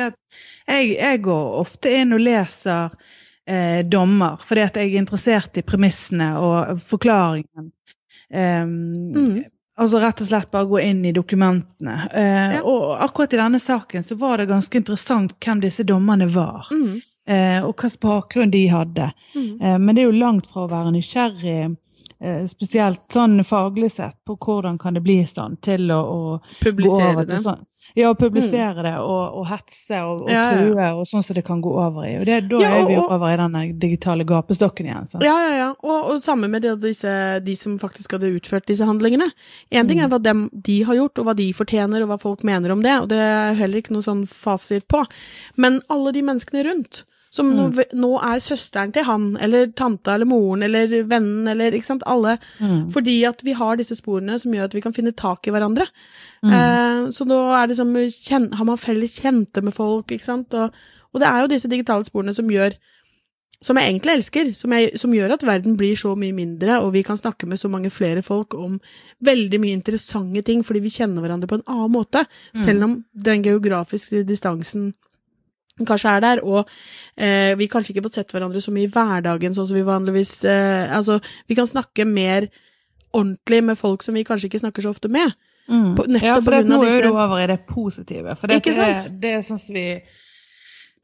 jeg, 0.68 0.96
jeg 0.98 1.22
går 1.22 1.58
ofte 1.60 1.90
inn 2.00 2.12
og 2.12 2.20
leser 2.20 2.90
eh, 3.46 3.82
dommer 3.82 4.38
fordi 4.40 4.62
at 4.64 4.74
jeg 4.74 4.94
er 4.94 4.98
interessert 5.02 5.56
i 5.58 5.62
premissene 5.62 6.36
og 6.38 6.78
forklaringen. 6.80 7.72
Um, 8.32 9.12
Mm. 9.14 9.44
Altså 9.76 9.98
rett 10.00 10.20
og 10.22 10.28
slett 10.28 10.50
bare 10.52 10.66
gå 10.70 10.78
inn 10.82 11.04
i 11.04 11.12
dokumentene. 11.12 12.08
Eh, 12.14 12.54
Ja. 12.54 12.60
Og 12.62 12.96
akkurat 13.02 13.32
i 13.34 13.36
denne 13.36 13.58
saken 13.58 14.02
så 14.04 14.16
var 14.16 14.36
det 14.38 14.48
ganske 14.48 14.74
interessant 14.76 15.32
hvem 15.40 15.60
disse 15.60 15.82
dommerne 15.84 16.28
var. 16.32 16.66
Mm, 16.70 17.02
og 17.64 17.74
hvilken 17.76 18.00
bakgrunn 18.00 18.50
de 18.52 18.66
hadde. 18.68 19.12
mm. 19.34 19.62
Eh, 19.62 19.78
Men 19.78 19.94
det 19.94 20.02
er 20.04 20.10
jo 20.12 20.18
langt 20.18 20.46
fra 20.46 20.66
å 20.66 20.70
være 20.70 20.92
nysgjerrig, 20.92 21.76
eh, 22.20 22.44
spesielt 22.46 23.00
sånn 23.12 23.40
faglig 23.44 23.92
sett, 23.92 24.16
på 24.26 24.36
hvordan 24.38 24.78
kan 24.78 24.94
det 24.94 25.02
bli 25.02 25.22
sånn, 25.24 25.56
til 25.60 25.88
å, 25.90 26.00
å 26.00 26.40
gå 26.62 26.90
over 26.90 27.24
til 27.24 27.36
sånn. 27.42 27.64
Ja, 27.94 28.08
å 28.10 28.16
publisere 28.16 28.82
det 28.82 28.94
og, 28.98 29.34
og 29.38 29.44
hetse 29.46 29.98
og, 30.02 30.22
og 30.24 30.30
Ja, 30.32 30.50
ja, 30.50 30.54
true, 30.56 30.86
og 30.98 31.04
sånn 31.06 31.22
som 31.22 31.34
det 31.36 31.44
kan 31.44 31.60
gå 31.62 31.70
over 31.78 32.06
i. 32.08 32.14
Og 32.18 32.24
det, 32.26 32.48
da 32.48 32.58
Ja, 32.58 32.70
er 32.80 32.86
vi 32.88 32.96
og- 32.96 33.10
over 33.12 33.28
i 33.30 33.36
denne 33.36 33.78
digitale 33.78 34.24
gapestokken 34.24 34.86
igjen. 34.88 35.06
Sant? 35.06 35.22
Ja, 35.22 35.34
ja, 35.38 35.52
ja. 35.56 35.68
Og, 35.84 36.08
og 36.14 36.20
samme 36.24 36.48
med 36.50 36.62
disse, 36.80 37.12
de 37.44 37.54
som 37.54 37.78
faktisk 37.78 38.16
hadde 38.16 38.32
utført 38.34 38.66
disse 38.66 38.84
handlingene. 38.88 39.28
Én 39.70 39.86
ting 39.86 40.00
er 40.00 40.08
hva 40.08 40.18
dem, 40.20 40.48
de 40.54 40.82
har 40.82 40.94
gjort, 40.96 41.18
og 41.20 41.26
hva 41.28 41.36
de 41.36 41.52
fortjener, 41.52 42.02
og 42.02 42.08
hva 42.08 42.18
folk 42.24 42.42
mener 42.42 42.72
om 42.72 42.82
det, 42.82 42.96
og 43.02 43.08
det 43.12 43.20
er 43.20 43.54
heller 43.60 43.78
ikke 43.84 43.92
noe 43.94 44.02
sånn 44.02 44.26
fasit 44.26 44.88
på. 44.88 45.04
Men 45.56 45.80
alle 45.92 46.10
de 46.16 46.22
menneskene 46.22 46.64
rundt, 46.64 47.04
som 47.34 47.50
nå, 47.50 47.66
nå 47.98 48.10
er 48.22 48.42
søsteren 48.42 48.92
til 48.94 49.06
han, 49.08 49.32
eller 49.42 49.72
tanta 49.74 50.14
eller 50.14 50.28
moren 50.30 50.62
eller 50.66 50.92
vennen 51.10 51.50
eller 51.50 51.74
ikke 51.74 51.88
sant, 51.88 52.06
alle. 52.06 52.36
Mm. 52.60 52.92
Fordi 52.94 53.16
at 53.26 53.42
vi 53.42 53.56
har 53.58 53.80
disse 53.80 53.98
sporene 53.98 54.38
som 54.38 54.54
gjør 54.54 54.70
at 54.70 54.76
vi 54.78 54.84
kan 54.84 54.94
finne 54.94 55.14
tak 55.18 55.48
i 55.48 55.54
hverandre. 55.54 55.88
Mm. 56.46 56.54
Eh, 56.54 57.00
så 57.16 57.26
da 57.26 57.40
er 57.58 57.70
det 57.70 57.78
som, 57.80 57.90
kjen, 57.94 58.52
har 58.54 58.68
man 58.68 58.80
felles 58.80 59.18
kjente 59.18 59.64
med 59.66 59.74
folk, 59.74 60.14
ikke 60.14 60.28
sant. 60.28 60.54
Og, 60.54 60.74
og 61.10 61.22
det 61.22 61.30
er 61.30 61.42
jo 61.42 61.54
disse 61.56 61.70
digitale 61.70 62.06
sporene 62.06 62.36
som 62.36 62.50
gjør 62.50 62.78
som 63.64 63.78
jeg 63.80 63.88
egentlig 63.88 64.12
elsker, 64.18 64.50
som, 64.52 64.72
jeg, 64.76 64.90
som 65.00 65.12
gjør 65.14 65.38
at 65.38 65.44
verden 65.46 65.76
blir 65.80 65.96
så 65.96 66.10
mye 66.18 66.34
mindre, 66.36 66.82
og 66.84 66.90
vi 66.92 67.00
kan 67.06 67.16
snakke 67.16 67.48
med 67.48 67.56
så 67.56 67.70
mange 67.72 67.88
flere 67.92 68.20
folk 68.22 68.52
om 68.58 68.76
veldig 69.24 69.60
mye 69.62 69.78
interessante 69.78 70.42
ting, 70.44 70.60
fordi 70.66 70.82
vi 70.84 70.92
kjenner 70.92 71.24
hverandre 71.24 71.48
på 71.48 71.58
en 71.58 71.64
annen 71.72 71.94
måte, 71.94 72.26
selv 72.60 72.84
om 72.84 72.98
den 73.16 73.44
geografiske 73.46 74.20
distansen 74.28 74.90
kanskje 75.82 76.12
er 76.16 76.20
der, 76.22 76.42
og 76.46 76.68
eh, 77.18 77.54
vi 77.58 77.66
kanskje 77.70 77.94
ikke 77.94 78.04
får 78.06 78.14
sett 78.20 78.34
hverandre 78.34 78.60
så 78.62 78.70
mye 78.74 78.86
i 78.86 78.92
hverdagen, 78.94 79.54
sånn 79.56 79.66
som 79.66 79.74
vi 79.78 79.82
vanligvis 79.86 80.44
eh, 80.46 80.92
Altså, 80.94 81.18
vi 81.50 81.56
kan 81.58 81.66
snakke 81.66 82.06
mer 82.06 82.46
ordentlig 83.14 83.62
med 83.64 83.78
folk 83.78 84.02
som 84.02 84.14
vi 84.14 84.22
kanskje 84.26 84.46
ikke 84.50 84.62
snakker 84.62 84.82
så 84.86 84.90
ofte 84.94 85.08
med. 85.10 85.34
Mm. 85.68 85.94
På- 85.96 86.04
nettopp 86.06 86.26
ja, 86.28 86.34
for 86.44 86.50
det, 86.54 86.66
nå 86.68 86.82
er 86.84 87.02
du 87.06 87.10
over 87.14 87.40
i 87.40 87.46
det 87.48 87.60
positive. 87.66 88.34
For 88.36 88.46
det, 88.50 88.60
Ikke 88.60 88.74
sant? 88.76 89.20
det 89.22 89.30
er 89.38 89.42
sånn 89.46 89.58
som 89.62 89.74
vi 89.74 89.86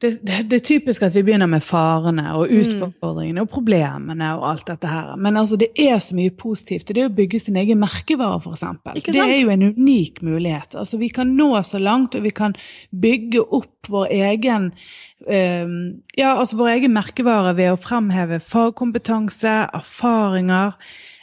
det, 0.01 0.11
det, 0.25 0.37
det 0.49 0.57
er 0.57 0.63
typisk 0.65 1.03
at 1.05 1.13
vi 1.15 1.21
begynner 1.27 1.49
med 1.49 1.61
farene 1.61 2.31
og 2.33 2.49
Mm. 2.49 2.61
utfordringene 2.61 3.41
og 3.45 3.49
problemene 3.49 4.31
og 4.37 4.47
alt 4.49 4.65
dette 4.67 4.87
her. 4.89 5.15
Men 5.15 5.37
altså, 5.37 5.55
det 5.61 5.69
er 5.77 5.99
så 5.99 6.15
mye 6.17 6.31
positivt. 6.33 6.87
Det 6.87 6.97
er 6.97 7.09
å 7.09 7.13
bygge 7.15 7.39
sin 7.39 7.55
egen 7.61 7.79
merkevare, 7.79 8.39
f.eks. 8.41 8.63
Det 9.05 9.15
er 9.21 9.37
jo 9.43 9.53
en 9.53 9.67
unik 9.75 10.21
mulighet. 10.25 10.75
Altså, 10.75 10.97
vi 10.97 11.11
kan 11.13 11.35
nå 11.37 11.51
så 11.63 11.79
langt, 11.79 12.15
og 12.15 12.23
vi 12.23 12.33
kan 12.33 12.55
bygge 12.91 13.45
opp 13.45 13.87
vår 13.89 14.09
egen 14.11 14.71
um, 15.27 16.01
ja, 16.17 16.33
altså 16.33 16.57
vår 16.57 16.73
egen 16.75 16.93
merkevare 16.93 17.55
ved 17.57 17.71
å 17.71 17.79
fremheve 17.79 18.39
fagkompetanse, 18.41 19.55
erfaringer. 19.73 20.73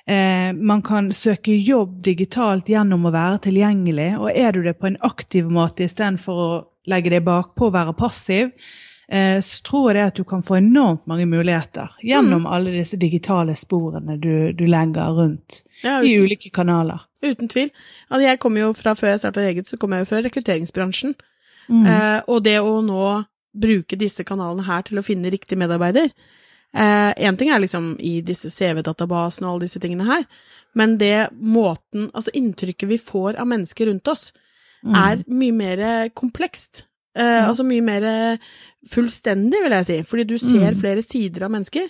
Eh, 0.08 0.54
man 0.56 0.80
kan 0.82 1.10
søke 1.12 1.52
jobb 1.52 1.98
digitalt 2.06 2.70
gjennom 2.70 3.04
å 3.04 3.12
være 3.12 3.42
tilgjengelig, 3.50 4.14
og 4.16 4.30
er 4.32 4.52
du 4.56 4.62
det 4.64 4.78
på 4.80 4.88
en 4.88 4.96
aktiv 5.04 5.50
måte 5.52 5.84
istedenfor 5.84 6.40
å 6.40 6.50
legge 6.88 7.10
deg 7.12 7.24
bakpå 7.26 7.68
og 7.68 7.74
være 7.74 7.94
passiv, 7.98 8.50
eh, 9.08 9.38
så 9.44 9.60
tror 9.66 9.90
jeg 9.90 9.96
det 9.98 10.06
at 10.10 10.18
du 10.20 10.24
kan 10.28 10.42
få 10.44 10.56
enormt 10.58 11.04
mange 11.10 11.26
muligheter 11.28 11.92
gjennom 12.04 12.46
alle 12.48 12.72
disse 12.74 12.96
digitale 13.00 13.54
sporene 13.56 14.16
du, 14.20 14.52
du 14.52 14.64
legger 14.66 15.14
rundt 15.16 15.62
Ja, 15.84 16.00
i 16.02 16.16
ulike 16.18 16.50
kanaler. 16.50 17.04
uten 17.22 17.48
tvil. 17.48 17.70
Altså, 18.10 18.24
jeg 18.28 18.38
kom 18.40 18.56
jo 18.56 18.72
fra, 18.74 18.94
før 18.94 19.12
jeg 19.14 19.20
starta 19.24 19.40
eget, 19.46 19.66
så 19.68 19.76
kom 19.78 19.92
jeg 19.92 20.04
jo 20.04 20.10
fra 20.10 20.20
rekrutteringsbransjen. 20.24 21.14
Mm. 21.68 21.86
Eh, 21.86 22.20
og 22.28 22.42
det 22.44 22.58
å 22.64 22.80
nå 22.82 23.24
bruke 23.58 23.96
disse 23.98 24.24
kanalene 24.24 24.64
her 24.66 24.82
til 24.86 24.98
å 25.00 25.04
finne 25.04 25.30
riktig 25.32 25.58
medarbeider 25.58 26.10
Én 26.76 27.36
ting 27.40 27.48
er 27.48 27.62
liksom 27.62 27.94
i 28.04 28.18
disse 28.20 28.50
CV-databasene 28.52 29.46
og 29.48 29.54
alle 29.54 29.64
disse 29.64 29.80
tingene 29.80 30.04
her, 30.04 30.26
men 30.76 30.98
det 31.00 31.30
måten 31.32 32.10
Altså 32.12 32.30
inntrykket 32.36 32.90
vi 32.90 32.98
får 33.00 33.38
av 33.40 33.48
mennesker 33.48 33.88
rundt 33.88 34.08
oss, 34.12 34.32
Mm. 34.32 34.42
Er 34.84 35.24
mye 35.28 35.52
mer 35.52 36.08
komplekst. 36.14 36.84
Eh. 37.16 37.48
Altså 37.48 37.64
mye 37.66 37.82
mer 37.82 38.38
fullstendig, 38.88 39.60
vil 39.64 39.74
jeg 39.74 39.86
si, 39.88 39.96
fordi 40.06 40.24
du 40.26 40.36
ser 40.38 40.72
Mm. 40.72 40.80
flere 40.80 41.02
sider 41.02 41.44
av 41.44 41.50
mennesker. 41.50 41.88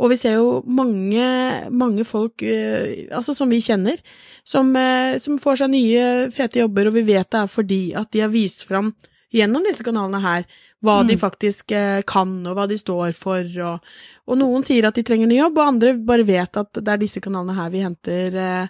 Og 0.00 0.10
vi 0.10 0.16
ser 0.16 0.34
jo 0.34 0.62
mange, 0.66 1.70
mange 1.70 2.04
folk, 2.04 2.42
eh, 2.42 3.06
altså 3.12 3.34
som 3.34 3.48
vi 3.48 3.60
kjenner, 3.60 3.98
som, 4.44 4.74
eh, 4.76 5.18
som 5.18 5.38
får 5.38 5.58
seg 5.58 5.70
nye 5.70 6.30
fete 6.32 6.58
jobber, 6.60 6.88
og 6.88 6.94
vi 6.94 7.02
vet 7.02 7.30
det 7.30 7.40
er 7.40 7.46
fordi 7.46 7.94
at 7.94 8.10
de 8.10 8.20
har 8.20 8.28
vist 8.28 8.64
fram 8.66 8.94
gjennom 9.32 9.62
disse 9.64 9.82
kanalene 9.82 10.20
her 10.20 10.44
hva 10.82 11.06
de 11.06 11.14
Mm. 11.14 11.20
faktisk 11.20 11.72
eh, 11.72 12.02
kan, 12.02 12.44
og 12.46 12.56
hva 12.56 12.68
de 12.68 12.74
står 12.76 13.14
for, 13.14 13.42
og, 13.62 13.80
og 14.28 14.38
noen 14.38 14.62
sier 14.64 14.84
at 14.86 14.94
de 14.94 15.02
trenger 15.02 15.26
ny 15.28 15.36
jobb, 15.38 15.56
og 15.58 15.68
andre 15.68 15.94
bare 15.94 16.24
vet 16.26 16.56
at 16.56 16.72
det 16.72 16.88
er 16.88 16.98
disse 16.98 17.20
kanalene 17.20 17.54
her 17.54 17.70
vi 17.70 17.80
henter 17.80 18.34
eh, 18.34 18.68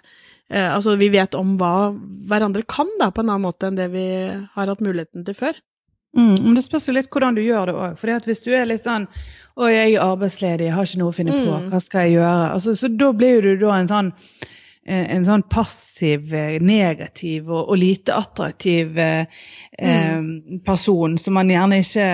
eh, 0.51 0.73
Altså, 0.73 0.95
vi 0.99 1.09
vet 1.13 1.35
om 1.35 1.55
hva 1.59 1.93
hverandre 2.29 2.63
kan, 2.67 2.89
da, 2.99 3.11
på 3.11 3.23
en 3.23 3.29
annen 3.29 3.45
måte 3.47 3.69
enn 3.69 3.79
det 3.79 3.89
vi 3.93 4.07
har 4.55 4.67
hatt 4.71 4.83
muligheten 4.83 5.25
til 5.25 5.37
før. 5.37 5.61
Mm, 6.15 6.35
men 6.39 6.53
det 6.55 6.63
spørs 6.63 6.87
jo 6.87 6.93
litt 6.95 7.09
hvordan 7.11 7.35
du 7.35 7.41
gjør 7.43 7.67
det 7.67 7.75
òg. 7.75 7.97
For 7.99 8.27
hvis 8.29 8.43
du 8.45 8.53
er 8.55 8.69
litt 8.69 8.85
sånn 8.87 9.09
Å, 9.55 9.67
jeg 9.71 9.93
er 9.93 10.01
arbeidsledig, 10.03 10.65
jeg 10.67 10.75
har 10.75 10.87
ikke 10.87 10.99
noe 10.99 11.11
å 11.13 11.15
finne 11.15 11.31
på, 11.31 11.51
Mm. 11.55 11.69
hva 11.71 11.79
skal 11.79 12.01
jeg 12.01 12.17
gjøre? 12.17 12.47
Altså, 12.53 12.73
så 12.75 12.89
da 12.91 13.11
blir 13.15 13.41
du 13.41 13.53
da 13.61 13.77
en 13.77 13.87
sånn 13.87 14.09
eh, 14.85 15.05
en 15.15 15.23
sånn 15.25 15.43
passiv, 15.49 16.33
eh, 16.33 16.57
negativ 16.59 17.47
og, 17.49 17.69
og 17.69 17.77
lite 17.79 18.13
attraktiv 18.13 18.97
eh, 18.99 19.25
mm. 19.79 20.59
person 20.65 21.17
som 21.17 21.33
man 21.39 21.47
gjerne 21.49 21.79
ikke 21.79 22.09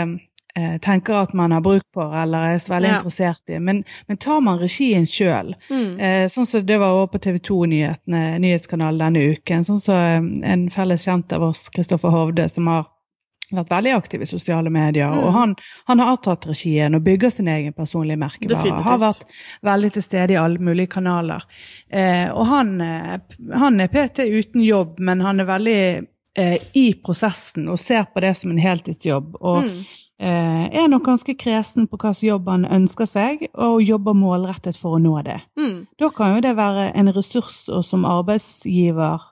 eh, 0.55 0.77
tenker 0.77 1.13
at 1.23 1.33
man 1.33 1.51
har 1.51 1.61
bruk 1.61 1.83
for 1.93 2.13
eller 2.15 2.37
er 2.53 2.59
veldig 2.59 2.89
Ja. 2.89 2.97
interessert 2.99 3.49
i. 3.49 3.59
Men, 3.59 3.83
men 4.07 4.17
tar 4.17 4.41
man 4.41 4.59
regien 4.59 5.05
sjøl, 5.05 5.55
Mm. 5.69 5.99
Eh, 5.99 6.27
sånn 6.27 6.45
som 6.47 6.65
det 6.65 6.77
var 6.79 6.91
også 6.93 7.11
på 7.13 7.21
TV 7.21 7.37
2-nyhetene, 7.39 8.39
nyhetskanalen 8.39 8.99
denne 8.99 9.35
uken. 9.35 9.63
Sånn 9.63 9.79
som 9.81 9.95
eh, 10.43 10.51
en 10.51 10.69
felles 10.69 11.05
kjent 11.05 11.31
av 11.33 11.43
oss, 11.43 11.69
Kristoffer 11.69 12.09
Hovde, 12.11 12.49
som 12.49 12.67
har 12.67 12.85
vært 13.51 13.67
veldig 13.69 13.91
aktiv 13.97 14.21
i 14.21 14.25
sosiale 14.25 14.69
medier. 14.71 15.07
Mm. 15.11 15.23
Og 15.25 15.33
han, 15.33 15.55
han 15.87 15.99
har 15.99 16.13
avtatt 16.13 16.45
regien 16.47 16.95
og 16.95 17.03
bygger 17.03 17.29
sin 17.35 17.47
egen 17.51 17.73
personlige 17.73 18.17
merkevare. 18.17 18.55
Definitivt. 18.55 18.85
Har 18.85 18.99
vært 19.01 19.25
veldig 19.67 19.91
til 19.93 20.01
stede 20.05 20.31
i 20.33 20.39
alle 20.39 20.57
mulige 20.59 20.87
kanaler. 20.93 21.43
Eh, 21.91 22.29
og 22.31 22.45
han, 22.47 22.79
eh, 22.81 23.17
han 23.59 23.81
er 23.83 23.87
PT 23.91 24.23
uten 24.31 24.61
jobb, 24.63 24.99
men 24.99 25.19
han 25.21 25.39
er 25.43 25.45
veldig 25.45 25.81
eh, 26.39 26.57
i 26.79 26.93
prosessen 27.03 27.67
og 27.67 27.75
ser 27.79 28.05
på 28.13 28.21
det 28.23 28.37
som 28.39 28.51
en 28.53 28.57
heltidsjobb. 28.63 29.35
Og 29.41 29.63
Mm. 29.65 29.83
Eh, 30.21 30.63
er 30.69 30.87
nok 30.91 31.07
ganske 31.09 31.35
kresen 31.35 31.89
på 31.89 31.97
hvilken 31.97 32.27
jobb 32.27 32.49
han 32.51 32.67
ønsker 32.69 33.09
seg, 33.09 33.47
og 33.53 33.81
jobber 33.83 34.17
målrettet 34.17 34.79
for 34.79 34.97
å 34.97 35.01
nå 35.01 35.17
det. 35.25 35.41
Mm. 35.59 35.87
Da 35.99 36.11
kan 36.15 36.37
jo 36.37 36.45
det 36.45 36.55
være 36.59 36.91
en 36.95 37.11
ressurs, 37.15 37.65
og 37.69 37.83
som 37.87 38.07
arbeidsgiver 38.07 39.31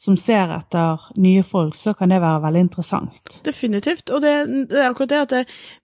som 0.00 0.16
ser 0.16 0.48
etter 0.54 1.02
nye 1.20 1.42
folk, 1.44 1.74
så 1.76 1.92
kan 1.92 2.08
det 2.08 2.22
være 2.22 2.40
veldig 2.46 2.60
interessant. 2.64 3.34
Definitivt. 3.44 4.08
Og 4.08 4.22
det, 4.24 4.32
det 4.70 4.78
er 4.80 4.86
akkurat 4.88 5.10
det 5.12 5.18
at 5.26 5.34
det 5.34 5.40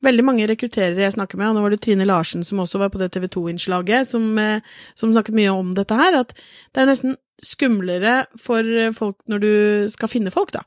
veldig 0.07 0.25
mange 0.25 0.47
rekrutterere 0.49 1.05
jeg 1.05 1.12
snakker 1.19 1.37
med, 1.37 1.51
og 1.51 1.59
nå 1.59 1.64
var 1.66 1.75
det 1.75 1.83
Trine 1.85 2.07
Larsen 2.09 2.47
som 2.47 2.62
også 2.64 2.81
var 2.81 2.95
på 2.95 3.03
det 3.03 3.11
TV 3.12 3.27
2-innslaget, 3.35 4.09
som, 4.09 4.31
eh, 4.40 4.64
som 4.97 5.12
snakket 5.12 5.37
mye 5.37 5.53
om 5.53 5.75
dette 5.77 6.01
her, 6.01 6.16
at 6.23 6.33
det 6.73 6.81
er 6.81 6.88
nesten 6.88 7.19
skumlere 7.42 8.27
for 8.40 8.62
folk 8.96 9.16
når 9.29 9.40
du 9.40 9.88
skal 9.92 10.09
finne 10.09 10.33
folk, 10.33 10.53
da. 10.53 10.62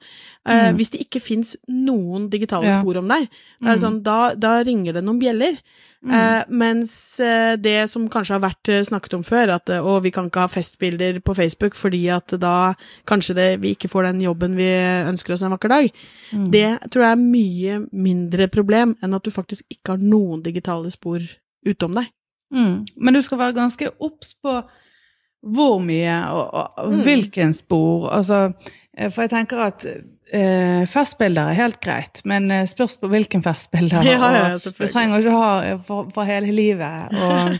Eh, 0.45 0.71
Mm. 0.71 0.77
Hvis 0.77 0.91
det 0.91 1.01
ikke 1.01 1.21
fins 1.21 1.55
noen 1.67 2.29
digitale 2.29 2.65
Ja. 2.65 2.81
spor 2.81 2.97
om 2.97 3.07
deg, 3.07 3.29
er 3.63 3.75
Mm. 3.75 3.79
sånn, 3.79 4.03
da, 4.03 4.33
da 4.35 4.61
ringer 4.63 4.93
det 4.93 5.03
noen 5.03 5.19
bjeller. 5.19 5.57
Mm. 6.05 6.13
Eh, 6.13 6.43
mens 6.49 7.19
eh, 7.19 7.55
det 7.57 7.89
som 7.89 8.07
kanskje 8.07 8.39
har 8.39 8.49
vært 8.49 8.69
eh, 8.69 8.81
snakket 8.83 9.13
om 9.15 9.21
før, 9.23 9.49
at 9.55 9.69
eh, 9.69 9.81
å, 9.81 10.01
vi 10.01 10.11
kan 10.11 10.29
ikke 10.29 10.39
ha 10.39 10.47
festbilder 10.47 11.19
på 11.21 11.35
Facebook 11.35 11.73
fordi 11.75 12.07
at 12.09 12.27
da 12.39 12.73
kanskje 13.05 13.35
det, 13.35 13.59
vi 13.61 13.75
ikke 13.75 13.89
får 13.89 14.03
den 14.03 14.21
jobben 14.21 14.55
vi 14.55 14.63
ønsker 15.11 15.33
oss 15.33 15.41
en 15.43 15.51
vakker 15.51 15.67
dag, 15.69 15.91
Mm. 16.31 16.51
det 16.51 16.79
tror 16.91 17.03
jeg 17.03 17.11
er 17.11 17.15
mye 17.17 17.89
mindre 17.91 18.47
problem 18.49 18.95
enn 19.03 19.13
at 19.13 19.23
du 19.23 19.29
faktisk 19.31 19.63
ikke 19.69 19.89
har 19.89 19.97
noen 19.97 20.41
digitale 20.41 20.89
spor 20.89 21.19
utom 21.65 21.93
deg. 21.95 22.07
Mm. 22.53 22.85
Men 22.95 23.13
du 23.13 23.21
skal 23.21 23.37
være 23.37 23.53
ganske 23.55 23.91
obs 23.99 24.35
på 24.41 24.63
hvor 25.43 25.79
mye 25.79 26.25
og, 26.31 26.53
og, 26.53 26.89
Mm. 26.91 27.01
hvilken 27.03 27.53
spor. 27.53 28.09
Altså, 28.09 28.51
eh, 28.97 29.11
for 29.11 29.21
jeg 29.21 29.29
tenker 29.29 29.57
at 29.63 29.85
eh, 30.33 30.85
festbilder 30.89 31.49
er 31.51 31.57
helt 31.59 31.79
greit, 31.81 32.21
men 32.25 32.49
uh, 32.51 32.65
spørs 32.69 32.97
på 33.01 33.09
hvilken 33.11 33.43
festbilder. 33.45 34.03
Ja, 34.09 34.31
ja, 34.33 34.57
du 34.57 34.69
trenger 34.87 35.19
ikke 35.19 35.35
ha 35.37 35.49
eh, 35.65 35.79
for, 35.87 36.09
for 36.13 36.23
hele 36.29 36.51
livet. 36.51 37.13
Og, 37.13 37.57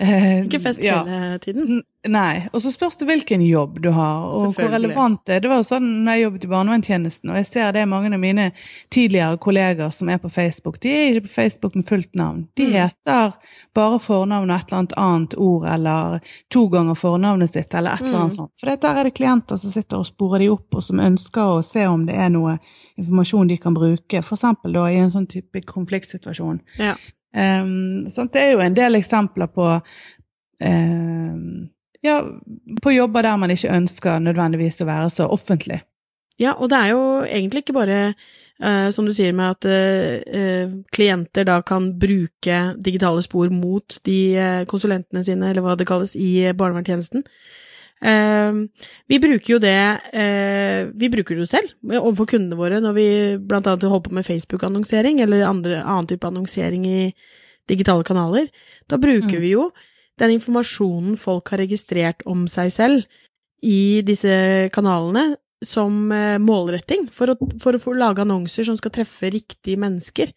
uh, 0.00 0.36
Ikke 0.46 0.60
fest 0.60 0.82
ja. 0.84 1.02
hele 1.04 1.38
tiden. 1.38 1.82
Nei. 2.08 2.46
Og 2.56 2.62
så 2.64 2.70
spørs 2.72 2.94
det 2.96 3.04
hvilken 3.10 3.42
jobb 3.44 3.74
du 3.84 3.90
har, 3.92 4.30
og 4.32 4.54
hvor 4.56 4.70
relevant 4.72 5.20
det 5.28 5.34
er. 5.34 5.40
Det 5.44 5.50
var 5.52 5.58
jo 5.60 5.66
sånn 5.68 5.88
når 6.06 6.14
jeg 6.16 6.22
jobbet 6.24 6.44
i 6.46 6.48
barnevernstjenesten, 6.48 7.28
og 7.28 7.36
jeg 7.36 7.48
ser 7.50 7.74
det 7.76 7.82
er 7.82 7.90
mange 7.90 8.08
av 8.16 8.22
mine 8.22 8.46
tidligere 8.88 9.36
kolleger 9.36 9.92
som 9.92 10.08
er 10.08 10.16
på 10.22 10.30
Facebook. 10.32 10.78
De 10.80 10.88
er 10.94 11.10
ikke 11.18 11.26
på 11.26 11.34
Facebook 11.34 11.76
med 11.76 11.84
fullt 11.90 12.14
navn. 12.16 12.46
De 12.56 12.64
Mm. 12.70 12.72
heter 12.72 13.34
bare 13.76 13.98
fornavn 14.00 14.48
og 14.50 14.56
et 14.56 14.64
eller 14.72 14.78
annet 14.78 14.94
annet 14.96 15.34
ord, 15.36 15.66
eller 15.74 16.20
to 16.50 16.64
ganger 16.72 16.94
fornavnet 16.96 17.52
sitt, 17.52 17.74
eller 17.74 17.92
et 17.92 18.00
eller 18.00 18.18
annet 18.22 18.32
Mm. 18.32 18.36
sånt. 18.38 18.52
For 18.58 18.66
der 18.80 18.96
er 18.96 19.04
det 19.04 19.14
klienter 19.20 19.56
som 19.60 19.70
sitter 19.70 19.98
og 20.00 20.06
sporer 20.08 20.38
de 20.38 20.48
opp, 20.48 20.74
og 20.74 20.82
som 20.82 20.96
ønsker 21.04 21.42
å 21.42 21.62
se 21.62 21.84
om 21.86 21.99
det 22.08 22.16
er 22.16 22.30
noe 22.32 22.56
informasjon 23.00 23.50
de 23.50 23.58
kan 23.60 23.76
bruke, 23.76 24.22
eksempel 24.22 24.76
da 24.76 24.86
i 24.90 25.00
en 25.00 25.12
sånn 25.12 25.28
type 25.30 25.64
konfliktsituasjon. 25.68 26.60
Ja. 26.80 26.94
Um, 27.36 28.08
sant? 28.10 28.32
Det 28.34 28.42
er 28.42 28.56
jo 28.56 28.64
en 28.64 28.74
del 28.74 28.98
eksempler 28.98 29.50
på 29.54 29.66
um, 30.64 31.68
ja, 32.02 32.16
på 32.82 32.92
jobber 32.92 33.22
der 33.22 33.36
man 33.36 33.52
ikke 33.52 33.72
ønsker 33.76 34.20
nødvendigvis 34.24 34.80
å 34.80 34.88
være 34.88 35.08
så 35.12 35.28
offentlig. 35.30 35.82
Ja, 36.40 36.54
og 36.56 36.70
det 36.72 36.78
er 36.78 36.94
jo 36.94 37.02
egentlig 37.26 37.64
ikke 37.64 37.76
bare 37.76 37.98
uh, 38.64 38.88
som 38.94 39.04
du 39.04 39.12
sier 39.12 39.34
med 39.36 39.58
at 39.58 39.66
eh, 39.68 40.72
klienter 40.94 41.44
da 41.44 41.58
kan 41.66 41.90
bruke 42.00 42.60
digitale 42.80 43.20
spor 43.24 43.52
mot 43.52 43.98
de 44.08 44.20
eh, 44.36 44.62
konsulentene 44.70 45.24
sine, 45.26 45.50
eller 45.50 45.64
hva 45.64 45.76
det 45.76 45.88
kalles, 45.88 46.16
i 46.16 46.48
barnevernstjenesten. 46.56 47.26
Eh, 48.00 48.52
vi 49.12 49.18
bruker 49.20 49.52
jo 49.52 49.58
det 49.60 49.76
eh, 50.16 50.86
Vi 50.96 51.10
bruker 51.12 51.36
det 51.36 51.42
jo 51.44 51.50
selv 51.50 51.98
overfor 52.00 52.30
kundene 52.30 52.56
våre 52.56 52.78
når 52.80 52.94
vi 52.96 53.08
blant 53.44 53.66
annet 53.68 53.84
holder 53.84 54.06
på 54.06 54.14
med 54.16 54.24
Facebook-annonsering 54.24 55.20
eller 55.20 55.44
andre, 55.44 55.82
annen 55.84 56.08
type 56.08 56.24
annonsering 56.24 56.86
i 56.88 57.12
digitale 57.68 58.04
kanaler. 58.04 58.48
Da 58.88 58.96
bruker 58.96 59.36
Mm. 59.36 59.42
vi 59.44 59.52
jo 59.52 59.70
den 60.18 60.30
informasjonen 60.38 61.18
folk 61.20 61.48
har 61.52 61.58
registrert 61.60 62.24
om 62.26 62.46
seg 62.48 62.72
selv 62.72 63.04
i 63.62 64.00
disse 64.02 64.68
kanalene 64.72 65.36
som 65.62 66.10
eh, 66.12 66.38
målretting 66.40 67.10
for 67.12 67.28
å, 67.34 67.36
for 67.60 67.76
å 67.76 67.96
lage 67.96 68.24
annonser 68.24 68.64
som 68.64 68.76
skal 68.80 68.90
treffe 68.96 69.28
riktige 69.30 69.76
mennesker. 69.76 70.32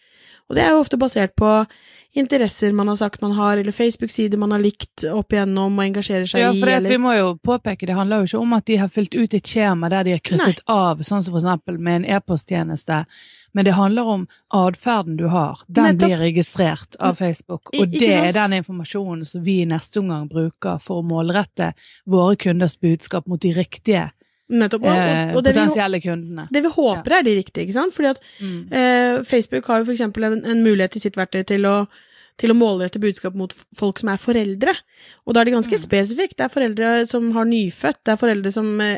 Og 0.49 0.55
det 0.55 0.63
er 0.65 0.71
jo 0.75 0.83
ofte 0.83 0.99
basert 0.99 1.33
på 1.39 1.65
interesser 2.13 2.71
man 2.71 2.87
har 2.87 2.95
sagt 2.95 3.21
man 3.21 3.31
har, 3.31 3.57
eller 3.57 3.71
Facebook-sider 3.71 4.37
man 4.37 4.51
har 4.51 4.59
likt 4.59 5.03
opp 5.09 5.33
igjennom 5.33 5.79
og 5.79 5.85
engasjerer 5.85 6.27
seg 6.29 6.43
Ja, 6.43 6.51
for 6.53 6.69
det, 6.69 6.75
at 6.83 6.89
vi 6.89 6.99
må 7.01 7.13
jo 7.17 7.29
påpeke, 7.41 7.87
det 7.89 7.97
handler 7.97 8.21
jo 8.21 8.29
ikke 8.29 8.41
om 8.45 8.57
at 8.57 8.65
de 8.69 8.77
har 8.81 8.91
fylt 8.93 9.15
ut 9.17 9.33
et 9.33 9.53
skjema 9.53 9.89
der 9.89 10.05
de 10.05 10.13
har 10.17 10.21
krysset 10.21 10.61
av, 10.69 11.01
sånn 11.01 11.23
som 11.25 11.33
for 11.33 11.41
eksempel 11.41 11.79
med 11.81 12.03
en 12.03 12.09
e-posttjeneste, 12.17 13.03
men 13.53 13.65
det 13.65 13.75
handler 13.77 14.09
om 14.15 14.27
atferden 14.53 15.17
du 15.17 15.27
har. 15.33 15.61
Den 15.67 15.93
Nettopp. 15.93 16.07
blir 16.07 16.21
registrert 16.21 16.97
av 16.99 17.17
Facebook, 17.21 17.73
og 17.73 17.87
det 17.89 18.13
sant? 18.13 18.27
er 18.29 18.37
den 18.37 18.59
informasjonen 18.61 19.25
som 19.25 19.45
vi 19.45 19.59
i 19.61 19.69
neste 19.69 20.01
omgang 20.01 20.29
bruker 20.29 20.81
for 20.81 21.01
å 21.01 21.07
målrette 21.07 21.73
våre 22.05 22.37
kunders 22.37 22.77
budskap 22.81 23.29
mot 23.29 23.41
de 23.41 23.53
riktige 23.57 24.11
Nettopp. 24.53 24.85
Og, 24.85 24.93
eh, 24.93 25.31
og, 25.31 25.37
og 25.39 25.45
det, 25.45 25.53
vi, 25.55 25.59
potensielle 25.59 25.99
kundene. 26.03 26.47
det 26.53 26.63
vi 26.65 26.71
håper 26.75 27.17
er 27.17 27.25
de 27.25 27.35
riktige, 27.39 27.67
ikke 27.67 27.77
sant? 27.79 27.95
Fordi 27.95 28.13
at 28.13 28.19
Mm. 28.39 28.71
Eh, 28.71 29.23
Facebook 29.23 29.67
har 29.67 29.79
jo 29.79 29.85
eksempel 29.93 30.23
en, 30.23 30.45
en 30.45 30.63
mulighet 30.63 30.95
i 30.95 30.99
sitt 30.99 31.17
verktøy 31.17 31.43
til 31.47 31.65
å, 31.69 31.85
til 32.37 32.49
å 32.49 32.55
målrette 32.57 32.99
budskap 32.99 33.35
mot 33.35 33.53
folk 33.77 33.99
som 33.99 34.09
er 34.09 34.17
foreldre. 34.17 34.73
Og 35.27 35.33
da 35.35 35.41
er 35.41 35.45
det 35.45 35.53
ganske 35.53 35.77
Mm. 35.77 35.83
spesifikt. 35.83 36.37
Det 36.37 36.45
er 36.45 36.49
foreldre 36.49 37.07
som 37.07 37.31
har 37.31 37.45
nyfødt, 37.45 37.99
det 38.05 38.11
er 38.13 38.15
foreldre 38.17 38.51
som 38.51 38.81
er 38.81 38.97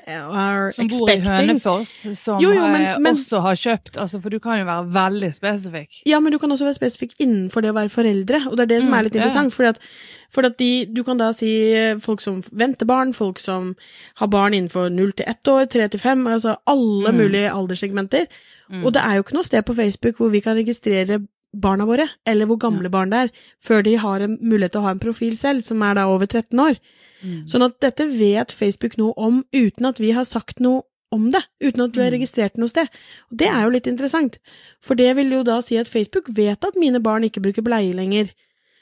expecting. 0.71 0.89
Som 0.89 0.99
bor 0.99 1.09
i. 1.09 1.19
Hønefoss, 1.19 2.17
som 2.17 2.39
Jo, 2.39 2.51
jo, 2.53 2.67
men- 2.67 2.81
eh, 2.81 2.97
men- 2.99 3.15
også 3.15 3.41
har 3.41 3.55
kjøpt, 3.55 3.97
altså, 3.97 4.21
for 4.21 4.29
du 4.29 4.39
kan 4.39 4.59
jo 4.59 4.65
være 4.65 4.91
veldig 4.91 5.33
spesifikk. 5.35 5.87
Ja, 6.05 6.19
men 6.19 6.31
du 6.31 6.39
kan 6.39 6.49
også 6.49 6.63
være 6.65 6.79
spesifikk 6.79 7.13
innenfor 7.19 7.61
det 7.61 7.71
å 7.71 7.75
være 7.75 7.89
foreldre, 7.91 8.47
og 8.47 8.57
det 8.57 8.61
er 8.61 8.65
det 8.75 8.81
som 8.83 8.91
Mm, 8.91 8.99
er 8.99 9.03
litt 9.03 9.13
ja, 9.15 9.21
ja. 9.21 9.25
interessant. 9.27 9.53
Fordi 9.53 9.67
at, 9.69 9.79
fordi 10.31 10.45
at 10.45 10.57
de, 10.57 10.85
du 10.85 11.03
kan 11.03 11.17
da 11.17 11.31
si 11.31 11.73
eh, 11.73 11.95
folk 11.97 12.21
som 12.21 12.41
venter 12.41 12.85
barn, 12.85 13.11
folk 13.13 13.39
som 13.39 13.75
har 14.15 14.27
barn 14.27 14.53
innenfor 14.53 14.89
0 14.91 15.11
til 15.13 15.25
1 15.27 15.43
år, 15.47 15.65
3 15.69 15.87
til 15.89 15.99
5, 15.99 16.25
altså 16.27 16.55
alle 16.67 17.11
Mm. 17.11 17.15
mulige 17.17 17.51
alderssegmenter. 17.51 18.27
Mm. 18.71 18.85
Og 18.85 18.93
det 18.93 19.01
er 19.03 19.15
jo 19.15 19.23
ikke 19.23 19.33
noe 19.33 19.43
sted 19.43 19.63
på 19.65 19.75
Facebook 19.75 20.15
hvor 20.17 20.29
vi 20.31 20.39
kan 20.39 20.55
registrere 20.57 21.27
barna 21.61 21.85
våre, 21.87 22.07
eller 22.27 22.45
hvor 22.49 22.59
gamle 22.61 22.89
barn 22.91 23.09
det 23.13 23.19
er, 23.25 23.29
før 23.63 23.83
de 23.87 23.95
har 24.01 24.21
en 24.25 24.37
mulighet 24.41 24.75
til 24.75 24.81
å 24.81 24.87
ha 24.87 24.91
en 24.95 24.99
profil 25.03 25.37
selv, 25.39 25.63
som 25.63 25.81
er 25.81 25.95
da 25.95 26.07
over 26.11 26.27
13 26.27 26.59
år. 26.59 26.79
Mm. 27.23 27.47
Sånn 27.49 27.65
at 27.65 27.79
dette 27.81 28.05
vet 28.11 28.51
Facebook 28.51 28.97
noe 28.97 29.13
om 29.17 29.43
uten 29.55 29.87
at 29.89 29.99
vi 30.03 30.11
har 30.11 30.27
sagt 30.27 30.59
noe 30.59 30.83
om 31.15 31.29
det, 31.31 31.41
uten 31.63 31.85
at 31.85 31.95
vi 31.95 32.01
har 32.03 32.11
Mm. 32.11 32.17
registrert 32.19 32.57
noe 32.57 32.67
sted. 32.67 32.87
Og 33.31 33.37
det 33.37 33.47
er 33.47 33.61
jo 33.63 33.69
litt 33.69 33.87
interessant, 33.87 34.37
for 34.81 34.95
det 34.95 35.15
vil 35.15 35.31
jo 35.31 35.43
da 35.43 35.61
si 35.61 35.77
at 35.77 35.87
Facebook 35.87 36.27
vet 36.29 36.65
at 36.65 36.75
mine 36.75 36.99
barn 36.99 37.23
ikke 37.23 37.41
bruker 37.41 37.63
bleie 37.63 37.93
lenger. 37.95 38.31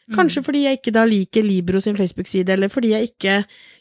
Mm. 0.09 0.15
Kanskje 0.17 0.43
fordi 0.43 0.63
jeg 0.65 0.77
ikke 0.79 0.91
da 0.91 1.05
liker 1.07 1.43
Libro 1.43 1.79
sin 1.79 1.95
Facebook-side, 1.95 2.49
eller 2.51 2.67
fordi 2.67 2.89
jeg 2.91 3.09
ikke 3.11 3.35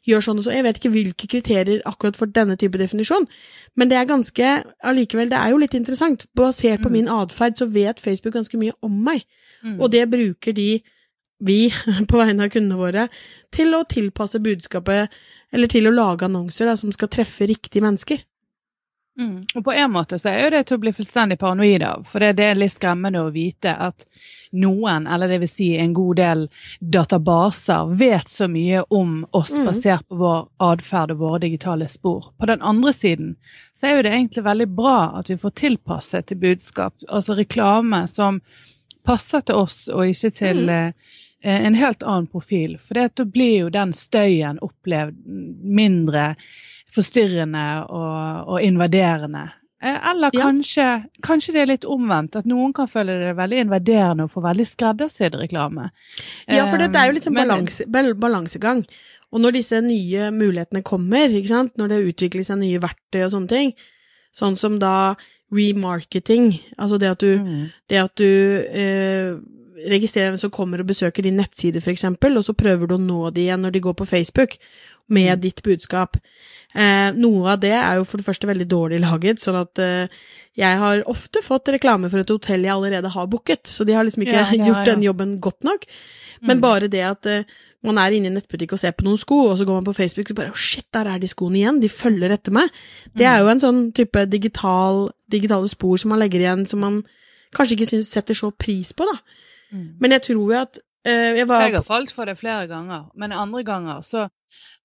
gjør 0.07 0.23
sånn 0.23 0.39
og 0.39 0.45
sånn. 0.47 0.55
Jeg 0.55 0.67
vet 0.69 0.79
ikke 0.79 0.93
hvilke 0.95 1.29
kriterier 1.33 1.83
akkurat 1.89 2.17
for 2.17 2.27
denne 2.31 2.57
type 2.57 2.79
definisjon, 2.79 3.27
men 3.77 3.91
det 3.91 3.99
er 3.99 4.07
ganske, 4.07 4.53
allikevel, 4.85 5.31
det 5.31 5.39
er 5.39 5.51
jo 5.51 5.59
litt 5.59 5.75
interessant. 5.75 6.27
Basert 6.39 6.83
på 6.83 6.91
Mm. 6.91 6.93
min 6.93 7.09
atferd 7.09 7.59
så 7.59 7.67
vet 7.67 8.01
Facebook 8.01 8.35
ganske 8.35 8.57
mye 8.59 8.73
om 8.83 9.03
meg. 9.05 9.25
Mm. 9.65 9.81
Og 9.81 9.91
det 9.91 10.11
bruker 10.11 10.53
de, 10.55 10.81
vi, 11.41 11.71
på 12.11 12.17
vegne 12.19 12.45
av 12.45 12.51
kundene 12.51 12.79
våre, 12.79 13.09
til 13.51 13.75
å 13.75 13.83
tilpasse 13.85 14.39
budskapet, 14.39 15.11
eller 15.53 15.67
til 15.67 15.87
å 15.87 15.95
lage 15.95 16.25
annonser 16.25 16.67
da, 16.67 16.77
som 16.77 16.93
skal 16.93 17.09
treffe 17.09 17.47
riktige 17.51 17.83
mennesker. 17.83 18.23
Mm. 19.19 19.43
Og 19.55 19.65
på 19.65 19.73
en 19.77 19.91
måte 19.93 20.17
så 20.19 20.31
er 20.31 20.45
jo 20.45 20.51
det 20.55 20.63
til 20.67 20.77
å 20.79 20.81
bli 20.81 20.93
fullstendig 20.97 21.37
paranoid 21.39 21.83
av, 21.85 22.05
for 22.09 22.19
det, 22.25 22.31
det 22.39 22.45
er 22.51 22.55
litt 22.57 22.73
skremmende 22.73 23.21
å 23.21 23.33
vite 23.35 23.75
at 23.77 24.07
noen, 24.53 25.07
eller 25.07 25.29
det 25.29 25.39
vil 25.43 25.49
si 25.49 25.67
en 25.81 25.93
god 25.97 26.17
del 26.17 26.47
databaser, 26.81 27.93
vet 27.97 28.29
så 28.29 28.49
mye 28.49 28.83
om 28.91 29.27
oss 29.33 29.53
Mm. 29.53 29.65
basert 29.67 30.09
på 30.09 30.17
vår 30.17 30.49
atferd 30.59 31.11
og 31.11 31.19
våre 31.19 31.39
digitale 31.41 31.89
spor. 31.89 32.33
På 32.39 32.47
den 32.47 32.63
andre 32.63 32.93
siden 32.93 33.37
så 33.81 33.87
er 33.87 33.97
jo 33.97 34.03
det 34.03 34.13
egentlig 34.13 34.45
veldig 34.45 34.69
bra 34.77 35.13
at 35.19 35.29
vi 35.31 35.37
får 35.37 35.51
tilpasset 35.61 36.27
til 36.27 36.37
budskap, 36.39 36.95
altså 37.09 37.37
reklame 37.37 38.07
som 38.09 38.41
passer 39.05 39.41
til 39.41 39.55
oss 39.57 39.89
og 39.89 40.07
ikke 40.07 40.31
til 40.35 40.67
Mm. 40.67 40.95
eh, 41.43 41.67
en 41.67 41.75
helt 41.75 42.03
annen 42.03 42.27
profil. 42.27 42.79
For 42.79 42.95
det, 42.95 43.15
da 43.17 43.25
blir 43.25 43.59
jo 43.61 43.69
den 43.71 43.93
støyen 43.93 44.59
opplevd 44.63 45.17
mindre 45.27 46.37
forstyrrende 46.95 47.87
og, 47.91 48.49
og 48.49 48.63
invaderende. 48.63 49.51
Eller 49.83 50.11
Eller 50.11 50.31
Ja. 50.33 50.41
kanskje, 50.45 51.05
kanskje 51.23 51.53
det 51.53 51.61
er 51.63 51.67
litt 51.67 51.85
omvendt, 51.85 52.37
at 52.37 52.45
noen 52.47 52.73
kan 52.73 52.87
føle 52.87 53.17
det 53.19 53.33
veldig 53.37 53.59
invaderende 53.65 54.25
å 54.29 54.31
få 54.31 54.41
veldig 54.45 54.67
skreddersydd 54.69 55.35
reklame. 55.41 55.91
Ja, 56.47 56.69
for 56.71 56.79
dette 56.79 56.95
er 57.01 57.07
jo 57.11 57.13
litt 57.17 57.25
sånn 57.25 57.35
balanse, 57.35 57.87
balansegang. 58.15 58.85
Og 59.33 59.41
når 59.41 59.53
disse 59.57 59.81
nye 59.83 60.31
mulighetene 60.31 60.83
kommer, 60.85 61.29
når 61.29 61.89
det 61.89 62.15
utvikles 62.15 62.47
seg 62.47 62.59
nye 62.59 62.79
verktøy 62.79 63.25
og 63.25 63.31
sånne 63.33 63.49
ting, 63.49 63.73
sånn 64.33 64.57
som 64.57 64.79
da 64.79 65.17
remarketing, 65.53 66.61
altså 66.79 66.99
det 66.99 67.11
at 67.11 67.19
du, 67.19 67.39
Mm. 67.39 67.71
det 67.89 67.99
at 67.99 68.15
du 68.15 68.25
eh, 68.25 69.35
registrerer 69.89 70.31
hvem 70.31 70.39
som 70.39 70.51
kommer 70.51 70.81
og 70.81 70.87
besøker 70.87 71.23
din 71.23 71.37
nettside, 71.37 71.81
for 71.83 71.91
eksempel, 71.91 72.37
og 72.37 72.45
så 72.45 72.55
prøver 72.55 72.87
du 72.87 72.95
å 72.95 73.01
nå 73.01 73.33
de 73.35 73.41
igjen 73.49 73.61
når 73.63 73.73
de 73.73 73.81
går 73.81 73.95
på 73.95 74.07
Facebook 74.07 74.57
med 75.09 75.39
Mm. 75.39 75.41
ditt 75.41 75.63
budskap. 75.63 76.17
Eh, 76.75 77.11
noe 77.21 77.53
av 77.53 77.61
det 77.61 77.75
er 77.77 77.99
jo 77.99 78.05
for 78.09 78.17
det 78.23 78.27
første 78.27 78.49
veldig 78.49 78.69
dårlig 78.71 79.01
laget, 79.03 79.43
sånn 79.43 79.59
at 79.61 79.79
eh, 79.83 80.09
jeg 80.57 80.79
har 80.81 81.03
ofte 81.09 81.43
fått 81.45 81.69
reklame 81.73 82.09
for 82.13 82.21
et 82.21 82.33
hotell 82.33 82.65
jeg 82.65 82.73
allerede 82.73 83.11
har 83.13 83.27
booket, 83.33 83.67
så 83.69 83.85
de 83.89 83.93
har 83.97 84.05
liksom 84.05 84.25
ikke 84.25 84.39
Ja, 84.41 84.49
ja, 84.57 84.67
gjort 84.71 84.89
den 84.89 85.03
jobben 85.05 85.39
godt 85.41 85.63
nok. 85.65 85.87
Men 86.43 86.59
Mm. 86.59 86.61
bare 86.61 86.89
det 86.91 87.03
at 87.07 87.27
eh, 87.27 87.45
man 87.87 87.99
er 87.99 88.11
inne 88.17 88.27
i 88.27 88.31
en 88.33 88.35
nettbutikk 88.35 88.73
og 88.75 88.79
ser 88.79 88.93
på 88.93 89.05
noen 89.07 89.19
sko, 89.19 89.37
og 89.51 89.59
så 89.59 89.65
går 89.67 89.77
man 89.79 89.85
på 89.87 89.95
Facebook 89.95 90.31
og 90.31 90.37
bare 90.37 90.51
oh 90.51 90.59
shit, 90.59 90.87
der 90.95 91.07
er 91.07 91.19
de 91.23 91.29
skoene 91.31 91.61
igjen, 91.61 91.81
de 91.81 91.89
følger 91.89 92.33
etter 92.35 92.53
meg. 92.53 92.71
Det 93.15 93.27
er 93.27 93.39
jo 93.43 93.49
en 93.53 93.61
sånn 93.63 93.81
type 93.95 94.25
digital, 94.31 95.11
digitale 95.31 95.69
spor 95.71 95.97
som 95.99 96.11
man 96.11 96.19
legger 96.19 96.41
igjen, 96.43 96.67
som 96.67 96.81
man 96.83 97.03
kanskje 97.55 97.77
ikke 97.77 97.87
synes 97.93 98.11
setter 98.11 98.35
så 98.35 98.51
pris 98.51 98.93
på, 98.93 99.07
da. 99.07 99.19
Mm. 99.73 99.87
Men 100.01 100.11
jeg 100.17 100.23
tror 100.23 100.43
jo 100.53 100.59
at 100.59 100.79
eh, 101.05 101.39
jeg 101.39 101.47
var 101.49 101.63
Jeg 101.69 101.75
har 101.79 101.87
falt 101.87 102.11
for 102.11 102.25
det 102.27 102.39
flere 102.39 102.67
ganger, 102.67 103.11
men 103.15 103.33
andre 103.33 103.63
ganger 103.65 104.03
så, 104.03 104.29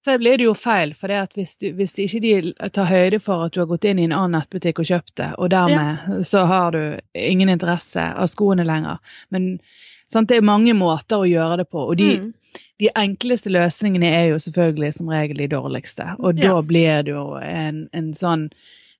så 0.07 0.15
blir 0.21 0.37
det 0.39 0.45
jo 0.47 0.53
feil. 0.57 0.93
For 0.97 1.11
hvis, 1.35 1.55
du, 1.59 1.67
hvis 1.75 1.93
ikke 1.99 2.21
de 2.23 2.69
tar 2.73 2.87
høyde 2.89 3.19
for 3.23 3.45
at 3.45 3.53
du 3.55 3.59
har 3.61 3.67
gått 3.69 3.85
inn 3.89 3.99
i 3.99 4.05
en 4.07 4.15
annen 4.15 4.37
nettbutikk 4.39 4.79
og 4.83 4.87
kjøpt 4.89 5.15
det, 5.19 5.29
og 5.37 5.51
dermed 5.51 6.23
så 6.25 6.45
har 6.49 6.71
du 6.71 6.81
ingen 7.13 7.49
interesse 7.51 7.99
av 8.15 8.27
skoene 8.31 8.63
lenger. 8.67 8.97
Men 9.35 9.59
sant, 10.07 10.29
det 10.31 10.37
er 10.39 10.47
mange 10.47 10.73
måter 10.77 11.19
å 11.25 11.27
gjøre 11.29 11.57
det 11.63 11.69
på. 11.69 11.83
og 11.89 11.97
de 11.99 12.17
Mm. 12.17 12.33
de 12.79 12.89
enkleste 12.95 13.49
løsningene 13.49 14.05
er 14.13 14.25
jo 14.29 14.35
selvfølgelig 14.39 14.93
som 14.93 15.07
regel 15.09 15.37
de 15.37 15.47
dårligste, 15.49 16.15
og 16.19 16.35
da 16.37 16.43
Ja. 16.55 16.61
blir 16.61 17.03
det 17.03 17.11
jo 17.11 17.35
en, 17.41 17.89
en 17.93 18.13
sånn 18.13 18.51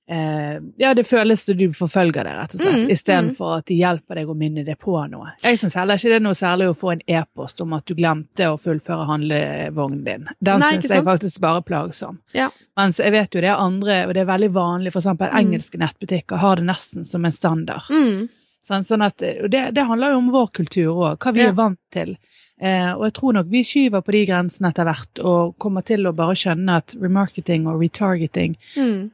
eh, 0.08 0.58
Ja, 0.78 0.94
det 0.94 1.04
føles 1.06 1.44
som 1.44 1.56
du 1.56 1.66
forfølger 1.76 2.24
det, 2.24 2.32
rett 2.38 2.54
og 2.54 2.60
slett, 2.60 2.78
Mm, 2.78 2.90
istedenfor 2.94 3.58
at 3.58 3.66
de 3.66 3.74
hjelper 3.76 4.14
deg 4.14 4.28
å 4.28 4.34
minne 4.36 4.64
deg 4.64 4.78
på 4.78 4.94
noe. 5.10 5.32
Jeg 5.42 5.58
syns 5.58 5.74
heller 5.74 5.94
ikke 6.00 6.08
det 6.08 6.16
er 6.16 6.24
noe 6.24 6.38
særlig 6.38 6.68
å 6.70 6.76
få 6.76 6.92
en 6.92 7.02
e-post 7.06 7.60
om 7.60 7.72
at 7.76 7.84
du 7.86 7.94
glemte 7.94 8.48
å 8.48 8.56
fullføre 8.60 9.06
handlevognen 9.06 10.04
din. 10.04 10.28
Den 10.40 10.60
syns 10.62 10.88
jeg 10.90 11.04
faktisk 11.04 11.40
bare 11.40 11.62
plagsom. 11.62 12.18
Ja. 12.34 12.50
Mens 12.76 12.98
jeg 12.98 13.12
vet 13.12 13.34
jo 13.34 13.40
det 13.40 13.50
er 13.50 13.60
andre, 13.60 14.06
og 14.06 14.14
det 14.14 14.20
er 14.22 14.32
veldig 14.32 14.50
vanlig, 14.52 14.92
eksempel 14.94 15.28
Mm. 15.30 15.38
engelske 15.40 15.78
nettbutikker 15.78 16.36
har 16.38 16.56
det 16.56 16.64
nesten 16.64 17.04
som 17.06 17.24
en 17.24 17.32
standard. 17.32 17.82
Mm. 17.90 18.28
Sånn, 18.68 18.84
sånn 18.84 19.02
at, 19.04 19.22
og 19.22 19.50
det, 19.50 19.74
det 19.74 19.84
handler 19.86 20.10
jo 20.12 20.16
om 20.18 20.30
vår 20.30 20.50
kultur 20.52 20.92
òg, 20.92 21.18
hva 21.18 21.32
vi 21.32 21.40
Ja. 21.40 21.48
er 21.48 21.52
vant 21.52 21.78
til. 21.90 22.16
Eh, 22.60 22.92
og 22.92 23.04
jeg 23.04 23.12
tror 23.14 23.32
nok 23.34 23.46
vi 23.48 23.62
skyver 23.62 24.02
på 24.02 24.12
de 24.12 24.26
grensene 24.26 24.68
etter 24.70 24.84
hvert, 24.84 25.24
og 25.24 25.56
kommer 25.58 25.84
til 25.84 26.04
å 26.06 26.12
bare 26.14 26.34
skjønne 26.34 26.76
at 26.76 26.94
remarketing 27.00 27.66
og 27.68 27.80
retargeting, 27.80 28.56
Mm. 28.76 29.10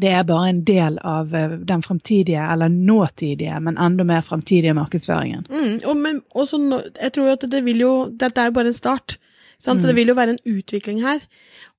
Det 0.00 0.10
er 0.10 0.24
bare 0.26 0.48
en 0.50 0.64
del 0.64 0.98
av 1.02 1.34
eh, 1.34 1.50
den 1.68 1.82
fremtidige, 1.82 2.42
eller 2.52 2.68
nåtidige, 2.68 3.60
men 3.60 3.78
enda 3.78 4.04
mer 4.04 4.20
fremtidige 4.26 4.74
markedsføringen. 4.74 5.46
Mm. 5.50 5.80
Og, 5.86 5.96
men, 5.96 6.22
også, 6.34 6.58
jeg 7.02 7.12
tror 7.12 7.32
at 7.32 7.46
det 7.50 7.64
vil 7.64 7.80
jo 7.80 7.92
Dette 8.10 8.40
er 8.40 8.50
jo 8.50 8.56
bare 8.58 8.72
en 8.72 8.72
start. 8.72 9.18
Sant? 9.58 9.82
Så 9.82 9.86
Mm. 9.86 9.88
det 9.88 9.96
vil 9.96 10.08
jo 10.08 10.14
være 10.14 10.30
en 10.30 10.56
utvikling 10.56 11.00
her. 11.02 11.20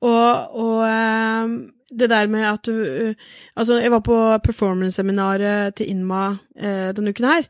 Og, 0.01 0.55
og 0.55 0.85
ehm, 0.87 1.71
det 1.99 2.09
der 2.09 2.27
med 2.27 2.43
at 2.43 2.65
du 2.65 2.71
uh, 2.71 3.13
Altså, 3.55 3.79
jeg 3.79 3.91
var 3.91 3.99
på 3.99 4.37
performance-seminaret 4.43 5.75
til 5.75 5.89
Inma 5.89 6.37
eh, 6.57 6.91
denne 6.95 7.09
uken 7.09 7.25
her. 7.25 7.43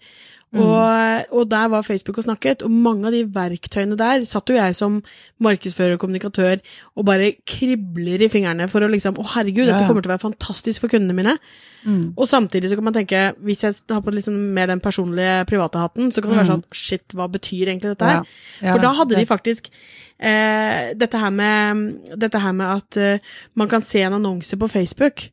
Og, 0.56 1.26
og 1.36 1.50
der 1.52 1.68
var 1.68 1.84
Facebook 1.84 2.18
og 2.22 2.24
snakket, 2.24 2.62
og 2.64 2.72
mange 2.72 3.10
av 3.10 3.16
de 3.16 3.26
verktøyene 3.36 3.98
der 4.00 4.24
satt 4.30 4.48
jo 4.50 4.56
jeg 4.56 4.76
som 4.78 5.02
markedsfører 5.44 5.98
og 5.98 6.04
kommunikatør 6.04 6.62
og 6.96 7.08
bare 7.10 7.34
kribler 7.50 8.24
i 8.24 8.30
fingrene 8.32 8.70
for 8.72 8.86
å 8.86 8.90
liksom 8.92 9.20
Å, 9.20 9.26
herregud, 9.34 9.66
Ja, 9.66 9.74
dette 9.74 9.90
kommer 9.90 10.06
til 10.06 10.14
å 10.14 10.16
være 10.16 10.24
fantastisk 10.24 10.86
for 10.86 10.94
kundene 10.94 11.18
mine. 11.18 11.36
Mm. 11.84 12.14
Og 12.16 12.30
samtidig 12.30 12.72
så 12.72 12.80
kan 12.80 12.88
man 12.88 12.96
tenke, 12.96 13.26
hvis 13.44 13.66
jeg 13.66 13.82
har 13.92 14.02
på 14.06 14.16
liksom 14.16 14.38
mer 14.56 14.72
den 14.72 14.84
personlige 14.84 15.44
private 15.50 15.84
hatten, 15.84 16.10
så 16.14 16.24
kan 16.24 16.32
det 16.32 16.40
være 16.40 16.52
sånn 16.54 16.66
Shit, 16.72 17.18
hva 17.18 17.28
betyr 17.32 17.74
egentlig 17.74 17.96
dette 17.96 18.10
her? 18.10 18.34
Ja. 18.62 18.72
For 18.72 18.86
da 18.86 18.96
hadde 19.02 19.20
de 19.20 19.28
faktisk 19.30 19.70
eh, 19.74 20.96
dette, 20.96 21.20
her 21.20 21.36
med, 21.36 21.86
dette 22.16 22.42
her 22.42 22.56
med 22.56 22.80
at 22.80 23.02
eh, 23.02 23.36
man 23.60 23.72
kan 23.72 23.84
se 23.84 24.06
en 24.06 24.18
annonse 24.22 24.58
på 24.58 24.72
Facebook. 24.72 25.28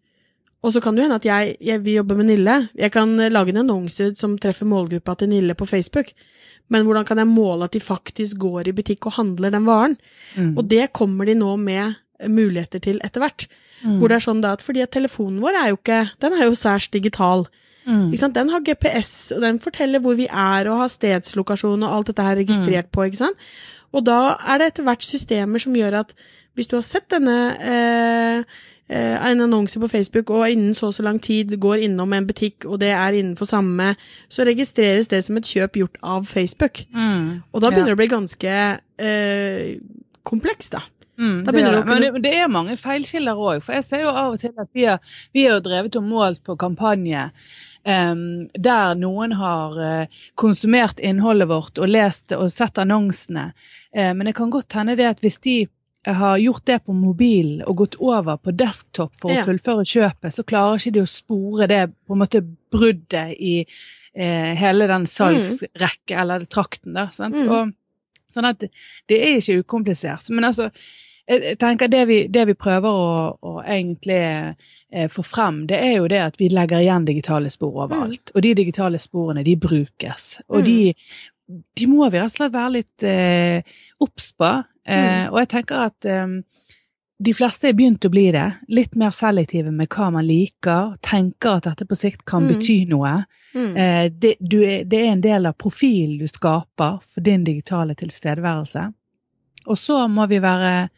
Og 0.63 0.75
så 0.75 0.83
kan 0.83 0.95
det 0.95 1.07
hende 1.07 1.19
at 1.19 1.27
jeg, 1.27 1.57
jeg 1.61 1.83
vil 1.83 2.01
jobbe 2.01 2.17
med 2.21 2.31
Nille. 2.31 2.59
Jeg 2.79 2.93
kan 2.95 3.17
eh, 3.21 3.33
lage 3.33 3.51
en 3.55 3.65
annonse 3.65 4.13
som 4.19 4.37
treffer 4.39 4.69
målgruppa 4.69 5.17
til 5.19 5.33
Nille 5.33 5.57
på 5.59 5.67
Facebook. 5.67 6.13
Men 6.71 6.87
hvordan 6.87 7.07
kan 7.09 7.19
jeg 7.19 7.29
måle 7.29 7.67
at 7.67 7.75
de 7.75 7.83
faktisk 7.83 8.39
går 8.41 8.71
i 8.71 8.77
butikk 8.77 9.09
og 9.11 9.19
handler 9.19 9.53
den 9.53 9.67
varen? 9.67 9.97
Mm. 10.37 10.55
Og 10.57 10.65
det 10.71 10.93
kommer 10.97 11.29
de 11.29 11.35
nå 11.35 11.57
med 11.61 11.99
muligheter 12.31 12.83
til 12.83 13.01
etter 13.05 13.25
hvert. 13.25 13.49
Mm. 13.83 13.99
Hvor 13.99 14.09
det 14.09 14.17
er 14.17 14.25
sånn 14.29 14.45
da 14.45 14.55
at 14.55 14.63
fordi 14.63 14.85
at 14.85 14.95
telefonen 14.95 15.43
vår 15.43 15.59
er 15.59 15.73
jo 15.73 15.81
ikke 15.81 16.03
Den 16.23 16.37
er 16.37 16.47
jo 16.47 16.55
særs 16.55 16.87
digital. 16.93 17.49
Mm. 17.83 18.13
Den 18.15 18.53
har 18.53 18.63
GPS, 18.63 19.33
og 19.35 19.43
den 19.43 19.59
forteller 19.59 19.99
hvor 19.99 20.15
vi 20.15 20.29
er, 20.31 20.69
og 20.71 20.85
har 20.85 20.93
stedslokasjon 20.93 21.83
og 21.83 21.95
alt 21.97 22.13
dette 22.13 22.23
her 22.23 22.39
registrert 22.39 22.93
på. 22.95 23.09
ikke 23.09 23.25
sant? 23.25 23.49
Og 23.93 24.07
da 24.07 24.37
er 24.49 24.61
det 24.61 24.69
etter 24.71 24.87
hvert 24.87 25.03
systemer 25.03 25.59
som 25.59 25.75
gjør 25.77 25.99
at 26.05 26.15
hvis 26.55 26.69
du 26.71 26.77
har 26.77 26.85
sett 26.87 27.09
denne 27.11 27.37
eh, 27.59 28.61
en 28.91 29.41
annonse 29.41 29.81
på 29.81 29.89
Facebook, 29.89 30.31
og 30.31 30.51
innen 30.51 30.75
så 30.75 30.87
og 30.91 30.95
så 30.95 31.03
lang 31.07 31.21
tid 31.23 31.55
går 31.61 31.85
innom 31.87 32.13
en 32.13 32.27
butikk, 32.27 32.67
og 32.67 32.81
det 32.81 32.91
er 32.91 33.13
innenfor 33.17 33.49
samme, 33.49 33.95
så 34.29 34.45
registreres 34.45 35.09
det 35.09 35.23
som 35.25 35.37
et 35.37 35.49
kjøp 35.49 35.79
gjort 35.81 35.97
av 36.03 36.27
Facebook. 36.27 36.85
Mm. 36.93 37.43
Og 37.53 37.61
da 37.61 37.67
Ja. 37.67 37.71
begynner 37.71 37.95
det 37.95 37.97
å 37.97 38.03
bli 38.03 38.11
ganske 38.13 38.57
eh, 38.99 39.79
kompleks, 40.23 40.71
da. 40.71 40.83
Mm, 41.19 41.45
det 41.45 41.53
det. 41.53 41.85
Men 41.87 42.03
det, 42.03 42.23
det 42.23 42.35
er 42.41 42.49
mange 42.49 42.77
feilkilder 42.77 43.37
òg. 43.39 43.61
For 43.63 43.77
jeg 43.77 43.85
ser 43.85 44.01
jo 44.07 44.09
av 44.09 44.33
og 44.33 44.41
til 44.41 44.53
at 44.59 44.71
vi 44.75 44.87
har, 44.89 44.99
vi 45.35 45.45
jo 45.47 45.59
drevet 45.61 45.97
og 45.97 46.07
målt 46.09 46.41
på 46.47 46.57
kampanje 46.59 47.29
um, 47.85 48.49
der 48.59 48.95
noen 48.99 49.35
har 49.39 49.77
eh, 49.83 50.07
konsumert 50.41 51.01
innholdet 51.03 51.51
vårt 51.51 51.79
og 51.79 51.91
lest 51.93 52.33
og 52.37 52.49
sett 52.53 52.81
annonsene. 52.83 53.53
Eh, 53.95 54.13
men 54.15 54.27
det 54.27 54.35
kan 54.39 54.51
godt 54.51 54.73
hende 54.79 54.97
det 54.99 55.11
at 55.13 55.23
hvis 55.23 55.39
de 55.45 55.57
har 56.05 56.39
gjort 56.39 56.65
det 56.67 56.81
på 56.85 56.93
mobilen 56.93 57.61
og 57.67 57.77
gått 57.77 57.95
over 58.03 58.37
på 58.43 58.51
desktop 58.57 59.13
for 59.21 59.31
Ja. 59.31 59.43
å 59.43 59.47
fullføre 59.47 59.85
kjøpet, 59.87 60.33
så 60.35 60.43
klarer 60.45 60.79
ikke 60.81 60.93
de 60.97 61.01
å 61.05 61.07
spore 61.11 61.69
det 61.69 61.83
på 62.07 62.13
en 62.17 62.19
måte 62.19 62.41
bruddet 62.73 63.37
i 63.39 63.61
eh, 64.15 64.55
hele 64.59 64.87
den 64.91 65.07
salgsrekke, 65.07 66.17
eller 66.19 66.45
trakten, 66.45 66.93
da. 66.95 67.09
Sant? 67.15 67.35
Mm. 67.39 67.49
Og, 67.49 67.73
sånn 68.35 68.49
at 68.49 68.59
det 69.09 69.21
er 69.23 69.39
ikke 69.39 69.61
ukomplisert. 69.63 70.29
Men 70.31 70.45
altså, 70.51 70.71
jeg 71.29 71.57
tenker 71.61 71.89
det 71.89 72.07
vi, 72.09 72.27
det 72.29 72.47
vi 72.51 72.55
prøver 72.59 72.89
å, 72.91 73.39
å 73.41 73.53
egentlig 73.63 74.19
eh, 74.93 75.09
få 75.09 75.23
frem, 75.25 75.67
det 75.71 75.79
er 75.79 75.95
jo 76.01 76.09
det 76.09 76.19
at 76.21 76.37
vi 76.41 76.49
legger 76.53 76.83
igjen 76.83 77.05
digitale 77.07 77.49
spor 77.51 77.85
overalt. 77.87 78.33
Og 78.35 78.43
de 78.43 78.55
digitale 78.59 78.99
sporene, 78.99 79.45
de 79.47 79.55
brukes. 79.57 80.41
Og 80.49 80.61
Mm. 80.61 80.65
de, 80.65 80.95
de 81.77 81.87
må 81.87 82.11
vi 82.11 82.19
rett 82.19 82.33
og 82.33 82.37
slett 82.37 82.53
være 82.55 82.73
litt 82.73 83.03
eh, 83.05 83.63
obs 84.03 84.33
på. 84.39 84.51
Eh, 84.87 85.29
Og 85.31 85.39
jeg 85.43 85.49
tenker 85.53 85.87
at 85.89 86.05
eh, 86.11 86.27
de 87.23 87.33
fleste 87.39 87.69
er 87.71 87.77
begynt 87.79 88.03
å 88.05 88.11
bli 88.11 88.25
det. 88.35 88.49
Litt 88.69 88.97
mer 88.99 89.11
selektive 89.15 89.71
med 89.71 89.89
hva 89.95 90.09
man 90.13 90.27
liker. 90.27 90.97
Tenker 91.07 91.61
at 91.61 91.69
dette 91.71 91.87
på 91.87 91.95
sikt 91.99 92.25
kan 92.27 92.43
Mm. 92.43 92.49
bety 92.53 92.79
noe. 92.91 93.13
Mm. 93.55 93.77
Eh, 93.77 94.09
det, 94.11 94.37
du 94.41 94.59
det 94.65 94.99
er 94.99 95.13
en 95.13 95.21
del 95.21 95.47
av 95.47 95.55
profilen 95.61 96.19
du 96.19 96.27
skaper 96.27 96.99
for 97.05 97.21
din 97.21 97.45
digitale 97.45 97.95
tilstedeværelse. 97.95 98.89
Og 99.67 99.77
så 99.79 100.09
må 100.11 100.27
vi 100.27 100.39
være 100.43 100.89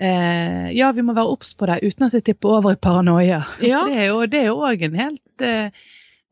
eh, 0.00 0.72
Ja, 0.74 0.90
vi 0.92 1.02
må 1.02 1.14
være 1.14 1.30
obs 1.30 1.54
på 1.54 1.66
det 1.70 1.80
uten 1.84 2.06
at 2.08 2.12
det 2.16 2.24
tipper 2.24 2.56
over 2.58 2.72
i 2.74 2.80
paranoia. 2.80 3.44
Ja. 3.62 3.84
Det 3.88 3.98
er 4.00 4.06
jo 4.08 4.26
det 4.26 4.40
er 4.40 4.46
jo 4.50 4.56
òg 4.66 4.82
en 4.88 4.98
helt 4.98 5.44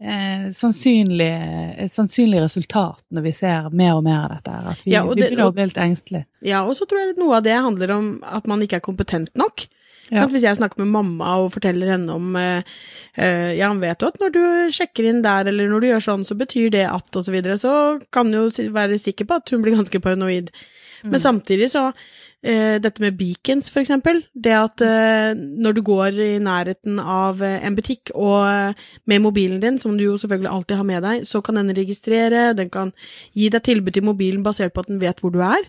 eh, 0.03 0.47
eh, 0.47 0.49
sannsynlig, 0.57 1.31
sannsynlig 1.93 2.43
resultat 2.43 3.05
når 3.15 3.27
vi 3.29 3.35
ser 3.37 3.69
mer 3.71 3.95
og 3.99 4.07
mer 4.07 4.25
av 4.25 4.35
dette. 4.37 4.57
At 4.73 4.83
vi, 4.85 4.95
Ja, 4.95 5.05
og 5.05 5.15
vi 5.15 5.23
begynner 5.23 5.51
å 5.51 5.55
bli 5.55 5.69
litt 5.71 5.81
engstelige. 5.81 6.27
Ja, 6.41 6.65
og 6.67 6.75
så 6.79 6.89
tror 6.89 7.05
jeg 7.05 7.21
noe 7.21 7.39
av 7.39 7.47
det 7.47 7.55
handler 7.55 7.95
om 7.95 8.11
at 8.27 8.51
man 8.51 8.65
ikke 8.65 8.81
er 8.81 8.85
kompetent 8.85 9.33
nok. 9.39 9.67
Ja. 10.11 10.23
Sant? 10.23 10.35
Hvis 10.35 10.45
jeg 10.45 10.59
snakker 10.59 10.83
med 10.83 10.91
mamma 10.93 11.37
og 11.41 11.55
forteller 11.55 11.95
henne 11.95 12.13
om 12.13 12.35
eh, 12.37 12.67
eh, 13.17 13.55
Ja, 13.57 13.71
han 13.71 13.81
vet 13.81 14.03
jo 14.03 14.11
at 14.13 14.19
når 14.21 14.35
du 14.35 14.43
sjekker 14.75 15.09
inn 15.09 15.23
der, 15.25 15.49
eller 15.49 15.71
når 15.71 15.81
du 15.85 15.89
gjør 15.89 16.05
sånn, 16.09 16.27
så 16.29 16.37
betyr 16.37 16.73
det 16.75 16.85
at, 16.91 17.09
og 17.17 17.25
så 17.25 17.33
videre, 17.33 17.57
så 17.61 17.75
kan 18.13 18.33
du 18.33 18.43
jo 18.43 18.69
være 18.75 19.01
sikker 19.01 19.29
på 19.29 19.41
at 19.41 19.55
hun 19.55 19.65
blir 19.65 19.79
ganske 19.79 20.03
paranoid. 20.05 20.53
Men 21.03 21.23
samtidig 21.23 21.71
så 21.73 21.89
Dette 22.43 22.99
med 22.99 23.15
beacons, 23.15 23.69
for 23.71 23.85
eksempel. 23.85 24.17
Det 24.35 24.51
at 24.57 24.83
eh, 24.83 25.31
når 25.37 25.77
du 25.77 25.81
går 25.87 26.17
i 26.19 26.31
nærheten 26.43 26.99
av 26.99 27.39
eh, 27.47 27.61
en 27.63 27.77
butikk 27.79 28.11
og 28.19 28.49
eh, 28.49 28.81
med 29.07 29.23
mobilen 29.23 29.61
din, 29.63 29.79
som 29.79 29.95
du 29.95 30.03
jo 30.09 30.17
selvfølgelig 30.19 30.51
alltid 30.51 30.81
har 30.81 30.89
med 30.89 31.07
deg, 31.07 31.27
så 31.29 31.39
kan 31.45 31.61
den 31.61 31.71
registrere, 31.77 32.49
den 32.59 32.73
kan 32.73 32.91
gi 33.39 33.47
deg 33.53 33.63
tilbud 33.63 33.95
til 33.95 34.07
mobilen 34.09 34.43
basert 34.43 34.75
på 34.75 34.83
at 34.83 34.91
den 34.91 34.99
vet 35.03 35.23
hvor 35.23 35.31
du 35.31 35.39
er. 35.39 35.63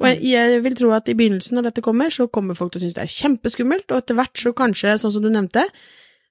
Og 0.00 0.08
jeg, 0.08 0.24
jeg 0.26 0.64
vil 0.66 0.78
tro 0.80 0.90
at 0.98 1.06
i 1.12 1.14
begynnelsen 1.14 1.60
når 1.60 1.70
dette 1.70 1.86
kommer, 1.86 2.10
så 2.10 2.26
kommer 2.26 2.58
folk 2.58 2.74
til 2.74 2.82
å 2.82 2.86
synes 2.88 2.98
det 2.98 3.06
er 3.06 3.16
kjempeskummelt, 3.20 3.86
og 3.92 4.02
etter 4.02 4.18
hvert 4.18 4.42
så 4.42 4.54
kanskje, 4.56 4.98
sånn 4.98 5.14
som 5.14 5.22
du 5.22 5.30
nevnte, 5.30 5.68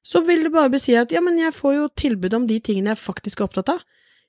så 0.05 0.21
vil 0.27 0.43
det 0.45 0.51
bare 0.53 0.75
bli 0.75 0.99
at 0.99 1.15
ja, 1.15 1.23
men 1.23 1.39
jeg 1.39 1.55
får 1.55 1.79
jo 1.79 1.91
tilbud 2.03 2.36
om 2.38 2.51
de 2.51 2.60
tingene 2.60 2.91
jeg 2.93 3.05
faktisk 3.05 3.39
er 3.39 3.47
opptatt 3.47 3.77
av. 3.77 3.86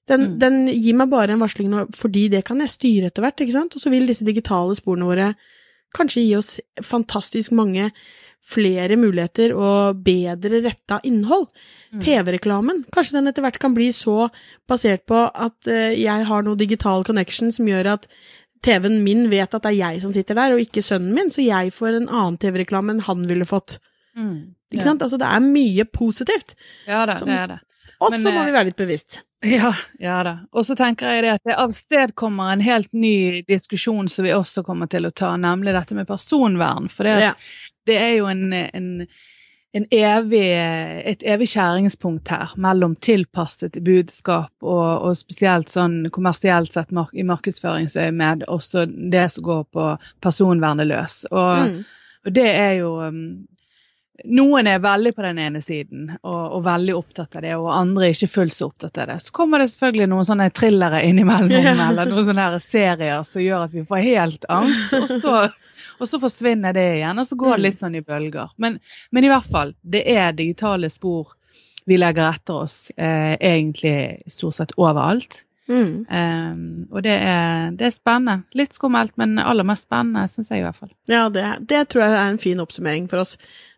Den, 0.09 0.21
Mm. 0.21 0.39
den 0.39 0.67
gir 0.69 0.95
meg 0.95 1.11
bare 1.11 1.31
en 1.35 1.41
varsling 1.41 1.69
nå, 1.69 1.89
fordi 1.95 2.29
det 2.31 2.45
kan 2.45 2.59
jeg 2.63 2.69
styre 2.71 3.07
etter 3.11 3.23
hvert, 3.25 3.41
ikke 3.43 3.53
sant? 3.53 3.75
Og 3.75 3.83
så 3.83 3.91
vil 3.91 4.07
disse 4.07 4.25
digitale 4.25 4.75
sporene 4.79 5.05
våre 5.09 5.35
kanskje 5.97 6.23
gi 6.29 6.37
oss 6.37 6.61
fantastisk 6.83 7.51
mange 7.53 7.91
flere 8.47 8.95
muligheter 8.97 9.51
og 9.57 10.05
bedre 10.05 10.61
retta 10.63 11.01
innhold. 11.03 11.49
Mm. 11.93 12.01
TV-reklamen, 12.05 12.85
kanskje 12.95 13.13
den 13.19 13.27
etter 13.27 13.43
hvert 13.43 13.59
kan 13.59 13.75
bli 13.75 13.89
så 13.91 14.29
basert 14.69 15.07
på 15.07 15.25
at 15.35 15.67
eh, 15.67 15.97
jeg 15.99 16.27
har 16.29 16.43
noe 16.47 16.55
digital 16.57 17.03
connection 17.03 17.51
som 17.51 17.67
gjør 17.67 17.87
at 17.97 18.07
TV-en 18.63 19.03
min 19.03 19.29
vet 19.31 19.53
at 19.55 19.63
det 19.63 19.73
er 19.75 19.81
jeg 19.93 20.03
som 20.03 20.13
sitter 20.15 20.35
der, 20.39 20.55
og 20.55 20.61
ikke 20.63 20.83
sønnen 20.83 21.15
min, 21.15 21.31
så 21.31 21.43
jeg 21.45 21.73
får 21.75 21.97
en 21.99 22.09
annen 22.09 22.39
TV-reklame 22.39 22.95
enn 22.95 23.01
han 23.07 23.27
ville 23.27 23.45
fått. 23.47 23.79
Mm. 24.17 24.55
Ikke 24.73 24.83
Ja. 24.83 24.87
sant? 24.93 25.03
Altså, 25.03 25.19
det 25.19 25.27
er 25.27 25.41
mye 25.41 25.85
positivt. 25.85 26.55
Ja 26.87 27.05
det, 27.07 27.17
Som- 27.19 27.29
det 27.29 27.39
er 27.39 27.47
det. 27.47 27.61
Og 28.01 28.13
så 28.13 28.21
må 28.25 28.33
eh, 28.41 28.47
vi 28.49 28.53
være 28.57 28.69
litt 28.71 28.77
bevisst. 28.81 29.23
Ja, 29.47 29.75
ja 30.01 30.23
da. 30.27 30.35
Og 30.53 30.65
så 30.67 30.75
tenker 30.79 31.13
jeg 31.13 31.23
det 31.27 31.31
at 31.37 31.45
det 31.47 31.57
avstedkommer 31.61 32.53
en 32.55 32.65
helt 32.65 32.93
ny 32.97 33.43
diskusjon 33.49 34.09
som 34.09 34.25
vi 34.25 34.35
også 34.35 34.65
kommer 34.67 34.89
til 34.91 35.07
å 35.07 35.13
ta, 35.15 35.35
nemlig 35.37 35.75
dette 35.77 35.95
med 35.95 36.09
personvern. 36.09 36.89
For 36.93 37.05
det, 37.09 37.17
Ja. 37.23 37.33
det 37.87 37.97
er 38.01 38.15
jo 38.19 38.27
en, 38.33 38.53
en 38.53 39.07
en 39.77 39.85
evig, 39.93 40.47
et 41.05 41.23
evig 41.29 41.49
skjæringspunkt 41.53 42.31
her 42.33 42.55
mellom 42.57 42.95
tilpasset 42.97 43.75
budskap 43.85 44.49
og, 44.65 45.03
og 45.05 45.17
spesielt 45.19 45.69
sånn 45.69 46.07
kommersielt 46.15 46.73
sett 46.73 46.95
mark 46.97 47.13
i 47.13 47.27
markedsføringsøyemed 47.29 48.47
også 48.49 48.87
det 49.13 49.27
som 49.35 49.45
går 49.45 49.67
på 49.77 49.89
personvernet 50.25 50.89
løs. 50.89 51.19
Og, 51.31 51.67
Mm. 51.67 51.85
og 52.27 52.33
det 52.33 52.47
er 52.57 52.73
jo 52.79 52.95
um, 53.05 53.21
Noen 54.25 54.67
er 54.71 54.79
veldig 54.81 55.13
på 55.17 55.23
den 55.23 55.39
ene 55.43 55.61
siden 55.61 56.09
og, 56.23 56.57
og 56.57 56.65
veldig 56.65 56.95
opptatt 56.97 57.37
av 57.37 57.45
det, 57.45 57.53
og 57.59 57.69
andre 57.75 58.07
er 58.07 58.15
ikke 58.15 58.33
fullt 58.33 58.55
så 58.57 58.69
opptatt 58.71 59.01
av 59.03 59.11
det. 59.11 59.19
Så 59.27 59.35
kommer 59.37 59.61
det 59.61 59.69
selvfølgelig 59.73 60.09
noen 60.13 60.29
sånne 60.29 60.49
thrillere 60.57 61.03
innimellom, 61.05 61.53
yeah. 61.53 61.83
eller 61.91 62.09
noen 62.09 62.29
sånne 62.31 62.47
her 62.49 62.59
serier 62.65 63.27
som 63.29 63.45
gjør 63.45 63.67
at 63.67 63.75
vi 63.77 63.85
får 63.89 64.05
helt 64.07 64.47
angst, 64.57 64.95
og 64.97 65.15
så, 65.21 65.35
og 66.01 66.11
så 66.11 66.21
forsvinner 66.23 66.77
det 66.77 66.87
igjen, 66.97 67.21
og 67.21 67.29
så 67.29 67.39
går 67.43 67.57
det 67.57 67.65
litt 67.67 67.83
sånn 67.85 67.99
i 68.01 68.05
bølger. 68.07 68.55
Men, 68.63 68.79
men 69.11 69.29
i 69.29 69.33
hvert 69.33 69.51
fall, 69.53 69.75
det 69.83 70.07
er 70.17 70.37
digitale 70.39 70.93
spor 70.93 71.35
vi 71.87 71.99
legger 72.01 72.33
etter 72.33 72.65
oss, 72.65 72.91
eh, 72.97 73.37
egentlig 73.37 74.23
stort 74.33 74.57
sett 74.57 74.73
overalt. 74.81 75.45
Mm. 75.69 76.07
Um, 76.11 76.87
og 76.93 77.03
det 77.03 77.15
er, 77.15 77.71
det 77.75 77.89
er 77.89 77.95
spennende. 77.95 78.47
Litt 78.59 78.75
skummelt, 78.75 79.15
men 79.19 79.39
aller 79.43 79.67
mest 79.67 79.87
spennende, 79.87 80.27
syns 80.31 80.51
jeg 80.51 80.63
i 80.63 80.67
hvert 80.67 80.79
fall. 80.79 80.93
Ja, 81.11 81.27
det, 81.33 81.47
det 81.71 81.87
tror 81.91 82.07
jeg 82.07 82.15
er 82.15 82.31
en 82.31 82.43
fin 82.43 82.63
oppsummering 82.63 83.09
for 83.11 83.23
oss. 83.23 83.37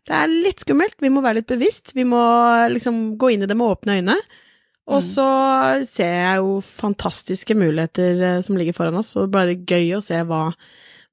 Det 0.08 0.16
er 0.16 0.30
litt 0.32 0.62
skummelt, 0.64 0.96
vi 1.04 1.10
må 1.12 1.20
være 1.24 1.42
litt 1.42 1.50
bevisst, 1.50 1.92
vi 1.96 2.06
må 2.08 2.20
liksom 2.72 3.18
gå 3.20 3.34
inn 3.34 3.44
i 3.44 3.48
det 3.50 3.56
med 3.58 3.74
åpne 3.74 3.98
øyne. 4.00 4.16
Og 4.88 5.02
så 5.04 5.24
ser 5.84 6.14
jeg 6.14 6.36
jo 6.40 6.52
fantastiske 6.64 7.52
muligheter 7.58 8.22
eh, 8.24 8.38
som 8.40 8.56
ligger 8.56 8.72
foran 8.72 8.96
oss, 8.96 9.10
og 9.16 9.26
det 9.26 9.28
er 9.28 9.34
bare 9.36 9.56
gøy 9.68 9.90
å 9.98 10.00
se 10.00 10.22
hva, 10.24 10.46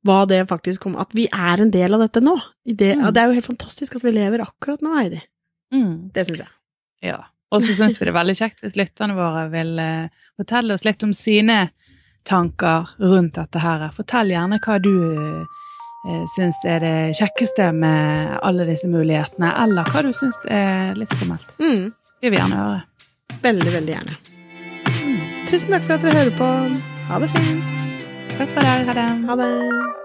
hva 0.08 0.19
det 0.31 0.45
faktisk 0.47 0.86
kommer 0.86 1.03
At 1.03 1.12
vi 1.17 1.25
er 1.27 1.60
en 1.60 1.73
del 1.73 1.97
av 1.97 2.05
dette 2.05 2.23
nå. 2.23 2.38
Det, 2.63 2.93
Mm. 2.95 3.10
det 3.12 3.19
er 3.19 3.27
jo 3.27 3.36
helt 3.36 3.49
fantastisk 3.51 3.97
at 3.97 4.05
vi 4.08 4.15
lever 4.15 4.45
akkurat 4.45 4.79
nå, 4.86 4.93
Heidi. 4.95 5.19
Mm. 5.75 6.12
Det 6.15 6.23
syns 6.29 6.45
jeg. 6.45 6.53
Ja. 7.12 7.19
Og 7.51 7.62
så 7.63 7.75
syns 7.75 7.99
vi 7.99 8.05
det 8.08 8.13
er 8.13 8.21
veldig 8.21 8.38
kjekt 8.39 8.63
hvis 8.63 8.79
lytterne 8.79 9.15
våre 9.19 9.49
vil 9.51 9.75
eh, 9.79 10.08
fortelle 10.39 10.73
oss 10.73 10.86
litt 10.88 11.03
om 11.03 11.12
sine 11.13 11.69
tanker 12.25 12.95
rundt 13.03 13.36
dette 13.36 13.60
her. 13.60 13.89
Fortell 13.93 14.31
gjerne 14.31 14.58
hva 14.63 14.79
du 14.81 14.89
uh, 15.19 15.45
syns 16.36 16.62
er 16.70 16.84
det 16.84 16.96
kjekkeste 17.20 17.72
med 17.74 18.38
alle 18.46 18.68
disse 18.70 18.89
mulighetene, 18.89 19.52
eller 19.63 19.89
hva 19.89 20.06
du 20.06 20.12
syns 20.13 20.38
er 20.54 20.94
litt 21.00 21.13
skummelt. 21.18 21.50
Mm. 21.60 21.91
Det 22.22 22.30
vil 22.30 22.38
vi 22.38 22.41
gjerne 22.41 22.62
høre. 22.62 22.82
Veldig, 23.41 23.72
veldig 23.80 23.96
gjerne. 23.96 24.18
Tusen 25.50 25.76
takk 25.76 25.86
for 25.86 25.98
at 25.98 26.08
dere 26.08 26.24
hører 26.24 26.39
på. 26.39 26.50
Ha 27.10 27.22
det 27.22 27.30
fint. 27.36 28.02
Takk 28.38 28.50
for 28.56 28.65
det. 28.65 28.80
Ha 28.89 28.98
det. 28.98 29.12
Ha 29.30 29.39
det. 29.44 30.05